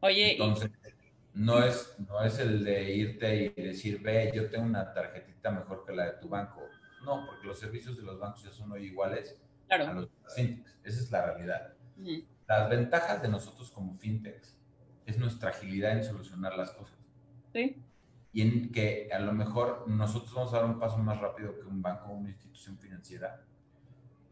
Oye, 0.00 0.32
Entonces, 0.32 0.70
no, 1.34 1.62
es, 1.62 1.94
no 1.98 2.22
es 2.22 2.38
el 2.38 2.64
de 2.64 2.94
irte 2.94 3.54
y 3.56 3.62
decir, 3.62 4.00
ve, 4.00 4.32
yo 4.34 4.48
tengo 4.50 4.64
una 4.64 4.92
tarjetita 4.92 5.50
mejor 5.50 5.84
que 5.84 5.92
la 5.92 6.06
de 6.06 6.12
tu 6.20 6.28
banco 6.28 6.62
no, 7.04 7.26
porque 7.26 7.46
los 7.46 7.58
servicios 7.58 7.96
de 7.96 8.02
los 8.02 8.18
bancos 8.18 8.42
ya 8.42 8.52
son 8.52 8.72
hoy 8.72 8.86
iguales 8.86 9.40
a 9.70 9.92
los 9.92 10.08
fintechs. 10.34 10.78
Esa 10.84 11.00
es 11.00 11.10
la 11.10 11.26
realidad. 11.26 11.74
Las 12.46 12.70
ventajas 12.70 13.22
de 13.22 13.28
nosotros 13.28 13.70
como 13.70 13.94
fintechs 13.94 14.56
es 15.06 15.18
nuestra 15.18 15.50
agilidad 15.50 15.92
en 15.92 16.04
solucionar 16.04 16.56
las 16.56 16.72
cosas. 16.72 16.98
Sí. 17.52 17.82
Y 18.32 18.42
en 18.42 18.72
que 18.72 19.08
a 19.12 19.18
lo 19.18 19.32
mejor 19.32 19.88
nosotros 19.88 20.32
vamos 20.34 20.52
a 20.52 20.58
dar 20.58 20.66
un 20.66 20.78
paso 20.78 20.98
más 20.98 21.18
rápido 21.18 21.58
que 21.58 21.66
un 21.66 21.80
banco 21.80 22.10
o 22.10 22.12
una 22.12 22.28
institución 22.28 22.78
financiera, 22.78 23.42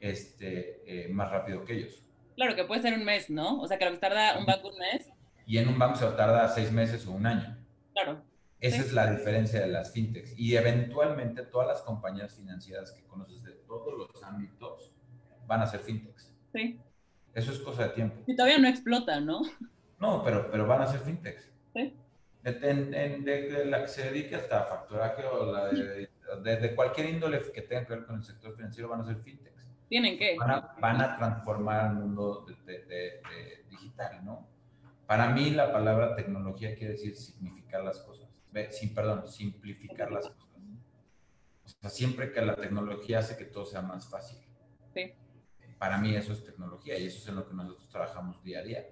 este, 0.01 0.83
eh, 0.87 1.09
más 1.09 1.31
rápido 1.31 1.65
que 1.65 1.75
ellos. 1.75 2.03
Claro, 2.35 2.55
que 2.55 2.65
puede 2.65 2.83
ser 2.83 2.93
un 2.93 3.05
mes, 3.05 3.31
¿no? 3.31 3.61
O 3.61 3.67
sea, 3.67 3.79
que 3.79 3.87
lo 3.87 3.93
que 3.93 3.99
tarda 3.99 4.39
un 4.39 4.45
banco 4.45 4.69
un 4.69 4.79
mes. 4.79 5.11
Y 5.47 5.59
en 5.59 5.69
un 5.69 5.79
banco 5.79 5.97
se 5.97 6.07
tarda 6.09 6.49
seis 6.49 6.73
meses 6.73 7.07
o 7.07 7.13
un 7.13 7.27
año. 7.27 7.57
Claro. 7.93 8.21
Esa 8.59 8.81
es 8.81 8.93
la 8.93 9.11
diferencia 9.11 9.61
de 9.61 9.69
las 9.69 9.93
fintechs. 9.93 10.37
Y 10.37 10.57
eventualmente 10.57 11.43
todas 11.45 11.69
las 11.69 11.83
compañías 11.83 12.35
financieras 12.35 12.91
que 12.91 13.05
conoces 13.05 13.43
de 13.45 13.53
todos 13.53 13.95
los 13.97 14.23
ámbitos 14.25 14.93
van 15.47 15.63
a 15.63 15.67
ser 15.67 15.81
fintechs. 15.81 16.35
Sí. 16.53 16.81
Eso 17.33 17.53
es 17.53 17.59
cosa 17.61 17.85
de 17.85 17.89
tiempo. 17.91 18.23
Y 18.27 18.35
todavía 18.35 18.59
no 18.59 18.67
explota, 18.67 19.21
¿no? 19.21 19.43
No, 19.99 20.23
pero, 20.25 20.51
pero 20.51 20.67
van 20.67 20.83
a 20.83 20.87
ser 20.87 21.01
fintechs. 21.01 21.51
Sí. 21.75 21.97
De, 22.43 23.65
la 23.67 23.83
que 23.83 23.89
se 23.89 24.05
dedique 24.11 24.37
hasta 24.37 24.65
facturaje 24.65 25.25
o 25.25 25.53
la 25.53 25.67
de, 25.69 26.75
cualquier 26.75 27.11
índole 27.11 27.41
que 27.53 27.63
tenga 27.63 27.87
que 27.87 27.95
ver 27.95 28.05
con 28.05 28.17
el 28.17 28.25
sector 28.25 28.55
financiero 28.55 28.89
van 28.89 29.01
a 29.01 29.07
ser 29.07 29.17
fintechs. 29.17 29.67
¿Tienen 29.89 30.19
que 30.19 30.37
Van 30.39 30.51
a, 30.51 30.75
van 30.81 31.01
a 31.01 31.17
transformar 31.17 31.91
el 31.91 31.99
mundo 31.99 32.47
digital, 33.71 34.25
¿no? 34.25 34.56
Para 35.07 35.31
mí 35.31 35.51
la 35.51 35.73
palabra 35.73 36.17
tecnología 36.17 36.75
quiere 36.75 36.95
decir 36.95 37.17
significar 37.17 37.85
las 37.85 38.01
cosas 38.01 38.27
sí, 38.71 38.89
perdón, 38.89 39.29
simplificar 39.29 40.11
las 40.11 40.29
cosas. 40.29 40.47
O 41.65 41.69
sea, 41.69 41.91
siempre 41.91 42.33
que 42.33 42.41
la 42.41 42.55
tecnología 42.55 43.19
hace 43.19 43.37
que 43.37 43.45
todo 43.45 43.67
sea 43.67 43.83
más 43.83 44.09
fácil. 44.09 44.39
Sí. 44.95 45.13
Para 45.79 45.99
mí 45.99 46.15
eso 46.15 46.33
es 46.33 46.45
tecnología 46.45 46.99
y 46.99 47.07
eso 47.07 47.19
es 47.19 47.29
en 47.29 47.37
lo 47.37 47.49
que 47.49 47.55
nosotros 47.55 47.89
trabajamos 47.89 48.43
día 48.43 48.61
a 48.61 48.63
día. 48.63 48.87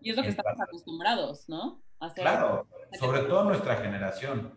Y 0.00 0.10
es 0.10 0.16
lo 0.16 0.22
que 0.22 0.28
estamos 0.28 0.60
acostumbrados, 0.60 1.48
¿no? 1.48 1.82
claro, 2.16 2.66
sobre 2.98 3.20
todo 3.22 3.44
nuestra 3.44 3.76
generación. 3.76 4.54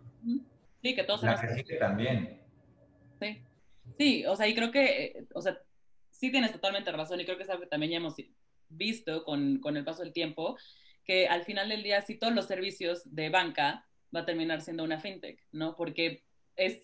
Sí, 0.82 0.96
que 0.96 1.04
todos 1.04 1.24
La 1.24 1.40
que 1.40 1.54
sigue 1.54 1.78
también. 1.78 2.42
Sí. 3.20 3.42
Sí, 3.98 4.26
o 4.26 4.36
sea, 4.36 4.48
y 4.48 4.56
creo 4.56 4.72
que, 4.72 5.28
o 5.34 5.42
sea, 5.42 5.60
sí 6.10 6.32
tienes 6.32 6.52
totalmente 6.52 6.92
razón 6.92 7.20
y 7.20 7.26
creo 7.26 7.38
que 7.38 7.44
es 7.44 7.50
algo 7.50 7.62
que 7.62 7.70
también 7.70 7.92
ya 7.92 7.98
hemos 7.98 8.16
visto 8.68 9.24
con, 9.24 9.60
con 9.60 9.78
el 9.78 9.86
paso 9.86 10.04
del 10.04 10.12
tiempo, 10.12 10.58
que 11.06 11.28
al 11.28 11.44
final 11.44 11.70
del 11.70 11.84
día, 11.84 12.02
sí 12.02 12.16
todos 12.16 12.34
los 12.34 12.48
servicios 12.48 13.02
de 13.06 13.30
banca 13.30 13.88
va 14.14 14.22
a 14.22 14.26
terminar 14.26 14.62
siendo 14.62 14.84
una 14.84 15.00
fintech, 15.00 15.40
¿no? 15.52 15.76
Porque 15.76 16.24
es 16.56 16.82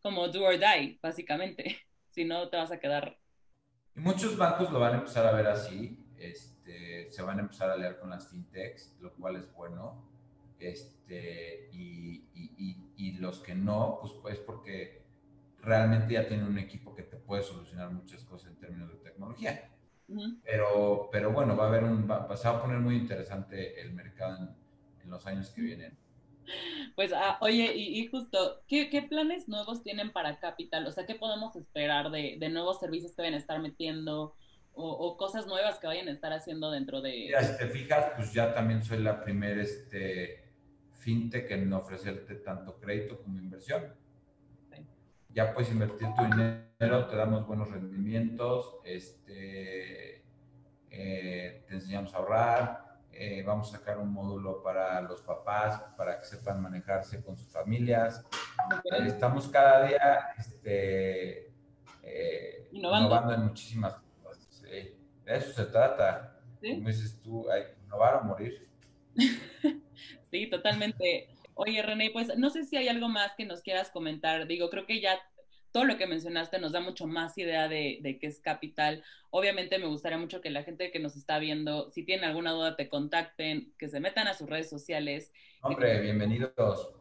como 0.00 0.28
do 0.28 0.44
or 0.44 0.58
die, 0.58 0.98
básicamente. 1.02 1.76
si 2.10 2.24
no, 2.24 2.48
te 2.48 2.56
vas 2.56 2.70
a 2.70 2.78
quedar. 2.78 3.18
Y 3.96 4.00
muchos 4.00 4.36
bancos 4.36 4.70
lo 4.70 4.80
van 4.80 4.94
a 4.94 4.98
empezar 4.98 5.26
a 5.26 5.32
ver 5.32 5.46
así. 5.46 5.98
Este, 6.16 7.10
se 7.10 7.22
van 7.22 7.38
a 7.38 7.42
empezar 7.42 7.70
a 7.70 7.76
leer 7.76 7.98
con 7.98 8.10
las 8.10 8.28
fintechs, 8.28 8.94
lo 9.00 9.12
cual 9.14 9.36
es 9.36 9.52
bueno. 9.54 10.10
Este, 10.58 11.68
y, 11.72 12.24
y, 12.34 12.92
y, 12.96 13.12
los 13.18 13.40
que 13.40 13.54
no, 13.54 13.98
pues, 14.00 14.12
pues 14.22 14.38
porque 14.38 15.04
realmente 15.60 16.14
ya 16.14 16.26
tienen 16.26 16.46
un 16.46 16.58
equipo 16.58 16.94
que 16.94 17.02
te 17.02 17.16
puede 17.16 17.42
solucionar 17.42 17.90
muchas 17.90 18.22
cosas 18.24 18.50
en 18.50 18.56
términos 18.56 18.88
de 18.90 18.96
tecnología. 18.96 19.73
Pero, 20.44 21.08
pero 21.10 21.32
bueno, 21.32 21.56
va 21.56 21.64
a 21.64 21.68
haber 21.68 21.84
un, 21.84 22.08
va, 22.10 22.36
se 22.36 22.48
va 22.48 22.58
a 22.58 22.62
poner 22.62 22.78
muy 22.78 22.96
interesante 22.96 23.80
el 23.80 23.92
mercado 23.92 24.36
en, 24.36 24.50
en 25.02 25.10
los 25.10 25.26
años 25.26 25.50
que 25.50 25.62
vienen. 25.62 25.96
Pues, 26.94 27.12
ah, 27.12 27.38
oye, 27.40 27.72
y, 27.74 28.06
justo, 28.06 28.62
¿qué, 28.68 29.06
planes 29.08 29.48
nuevos 29.48 29.82
tienen 29.82 30.12
para 30.12 30.38
Capital? 30.38 30.86
O 30.86 30.92
sea, 30.92 31.06
¿qué 31.06 31.14
podemos 31.14 31.56
esperar 31.56 32.10
de, 32.10 32.36
nuevos 32.50 32.80
servicios 32.80 33.12
que 33.14 33.22
vayan 33.22 33.34
a 33.34 33.38
estar 33.38 33.60
metiendo 33.60 34.36
o, 34.72 35.16
cosas 35.16 35.46
nuevas 35.46 35.78
que 35.78 35.86
vayan 35.86 36.08
a 36.08 36.12
estar 36.12 36.32
haciendo 36.32 36.70
dentro 36.70 37.00
de... 37.00 37.32
Si 37.40 37.58
te 37.58 37.66
fijas, 37.68 38.12
pues 38.16 38.32
ya 38.32 38.54
también 38.54 38.82
soy 38.82 38.98
la 38.98 39.22
primera 39.22 39.62
este, 39.62 40.52
fintech 40.92 41.50
en 41.52 41.72
ofrecerte 41.72 42.34
tanto 42.36 42.80
crédito 42.80 43.20
como 43.22 43.38
inversión. 43.38 43.94
Ya 45.34 45.52
puedes 45.52 45.70
invertir 45.72 46.06
tu 46.14 46.22
dinero, 46.22 47.06
te 47.08 47.16
damos 47.16 47.44
buenos 47.44 47.68
rendimientos, 47.68 48.76
este, 48.84 50.24
eh, 50.90 51.64
te 51.66 51.74
enseñamos 51.74 52.14
a 52.14 52.18
ahorrar, 52.18 53.00
eh, 53.10 53.42
vamos 53.44 53.74
a 53.74 53.78
sacar 53.78 53.98
un 53.98 54.12
módulo 54.12 54.62
para 54.62 55.00
los 55.00 55.22
papás, 55.22 55.82
para 55.96 56.20
que 56.20 56.24
sepan 56.24 56.62
manejarse 56.62 57.20
con 57.24 57.36
sus 57.36 57.48
familias. 57.48 58.24
estamos 59.06 59.48
cada 59.48 59.88
día 59.88 60.28
este, 60.38 61.52
eh, 62.02 62.68
innovando. 62.70 63.34
en 63.34 63.46
muchísimas 63.46 63.96
cosas. 64.22 64.62
De 64.62 64.96
eso 65.26 65.52
se 65.52 65.64
trata. 65.64 66.40
Como 66.60 66.88
dices 66.88 67.20
tú, 67.20 67.50
hay 67.50 67.64
que 67.64 67.80
innovar 67.84 68.16
o 68.16 68.24
morir. 68.24 68.68
sí, 70.30 70.48
totalmente. 70.48 71.33
Oye, 71.54 71.82
René, 71.82 72.10
pues 72.10 72.36
no 72.36 72.50
sé 72.50 72.64
si 72.64 72.76
hay 72.76 72.88
algo 72.88 73.08
más 73.08 73.34
que 73.36 73.44
nos 73.44 73.62
quieras 73.62 73.90
comentar. 73.90 74.46
Digo, 74.46 74.70
creo 74.70 74.86
que 74.86 75.00
ya 75.00 75.18
todo 75.74 75.84
lo 75.84 75.96
que 75.98 76.06
mencionaste 76.06 76.60
nos 76.60 76.72
da 76.72 76.80
mucho 76.80 77.06
más 77.06 77.36
idea 77.36 77.68
de, 77.68 78.18
qué 78.20 78.26
es 78.26 78.40
Capital. 78.40 79.02
Obviamente 79.30 79.78
me 79.78 79.86
gustaría 79.86 80.18
mucho 80.18 80.40
que 80.40 80.50
la 80.50 80.62
gente 80.62 80.92
que 80.92 81.00
nos 81.00 81.16
está 81.16 81.40
viendo, 81.40 81.90
si 81.90 82.04
tienen 82.04 82.24
alguna 82.24 82.52
duda, 82.52 82.76
te 82.76 82.88
contacten, 82.88 83.74
que 83.76 83.88
se 83.88 83.98
metan 83.98 84.28
a 84.28 84.34
sus 84.34 84.48
redes 84.48 84.70
sociales. 84.70 85.32
Hombre, 85.62 86.00
bienvenidos. 86.00 86.94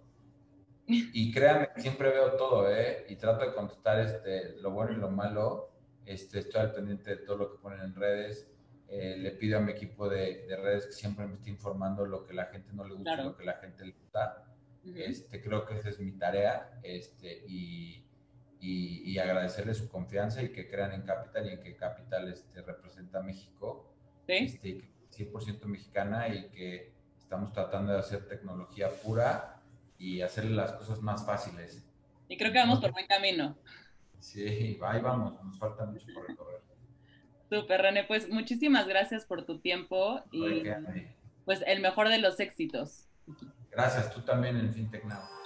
Y 0.87 1.31
créanme, 1.31 1.69
siempre 1.77 2.09
veo 2.09 2.35
todo, 2.35 2.69
¿eh? 2.69 3.05
Y 3.09 3.15
trato 3.15 3.45
de 3.45 3.53
contestar 3.53 3.99
este, 3.99 4.55
lo 4.59 4.71
bueno 4.71 4.91
y 4.91 4.95
lo 4.95 5.09
malo. 5.09 5.69
Este, 6.05 6.39
estoy 6.39 6.61
al 6.61 6.73
pendiente 6.73 7.11
de 7.11 7.17
todo 7.17 7.37
lo 7.37 7.51
que 7.51 7.61
ponen 7.61 7.79
en 7.79 7.95
redes. 7.95 8.49
Eh, 8.87 9.17
le 9.17 9.31
pido 9.31 9.57
a 9.57 9.61
mi 9.61 9.71
equipo 9.71 10.09
de, 10.09 10.45
redes 10.61 10.87
que 10.87 10.91
siempre 10.91 11.25
me 11.25 11.35
esté 11.35 11.49
informando 11.49 12.05
lo 12.05 12.25
que 12.25 12.33
la 12.33 12.45
gente 12.45 12.73
no 12.73 12.83
le 12.83 12.95
gusta 12.95 13.21
y 13.21 13.23
lo 13.23 13.37
que 13.37 13.45
la 13.45 13.53
gente 13.53 13.85
le 13.85 13.91
gusta. 13.93 14.42
Este, 14.95 15.41
creo 15.41 15.65
que 15.65 15.77
esa 15.77 15.89
es 15.89 15.99
mi 15.99 16.11
tarea. 16.13 16.79
Este, 16.83 17.43
y, 17.47 18.05
y, 18.59 19.17
agradecerle 19.17 19.73
su 19.73 19.89
confianza 19.89 20.41
y 20.41 20.51
que 20.51 20.69
crean 20.69 20.93
en 20.93 21.01
Capital 21.01 21.47
y 21.47 21.53
en 21.53 21.61
que 21.61 21.75
Capital 21.75 22.31
este, 22.31 22.61
representa 22.61 23.19
a 23.19 23.21
México, 23.21 23.93
¿Sí? 24.25 24.33
este, 24.33 24.89
100% 25.11 25.65
mexicana 25.65 26.27
y 26.29 26.49
que 26.49 26.93
estamos 27.17 27.51
tratando 27.51 27.93
de 27.93 27.99
hacer 27.99 28.27
tecnología 28.27 28.89
pura 28.89 29.61
y 29.97 30.21
hacerle 30.21 30.55
las 30.55 30.71
cosas 30.73 31.01
más 31.01 31.25
fáciles. 31.25 31.85
Y 32.27 32.37
creo 32.37 32.51
que 32.51 32.59
vamos 32.59 32.79
por 32.79 32.91
buen 32.91 33.07
camino. 33.07 33.57
Sí, 34.19 34.79
ahí 34.81 35.01
vamos, 35.01 35.43
nos 35.43 35.59
falta 35.59 35.85
mucho 35.85 36.07
por 36.13 36.27
recorrer. 36.27 36.61
Súper, 37.49 37.81
René, 37.81 38.05
pues 38.05 38.29
muchísimas 38.29 38.87
gracias 38.87 39.25
por 39.25 39.45
tu 39.45 39.59
tiempo 39.59 40.23
y 40.31 40.63
pues 41.45 41.61
el 41.67 41.81
mejor 41.81 42.09
de 42.09 42.17
los 42.17 42.39
éxitos. 42.39 43.07
Gracias, 43.75 44.13
tú 44.13 44.21
también 44.21 44.57
en 44.57 44.73
FinTech 44.73 45.03
Now. 45.05 45.42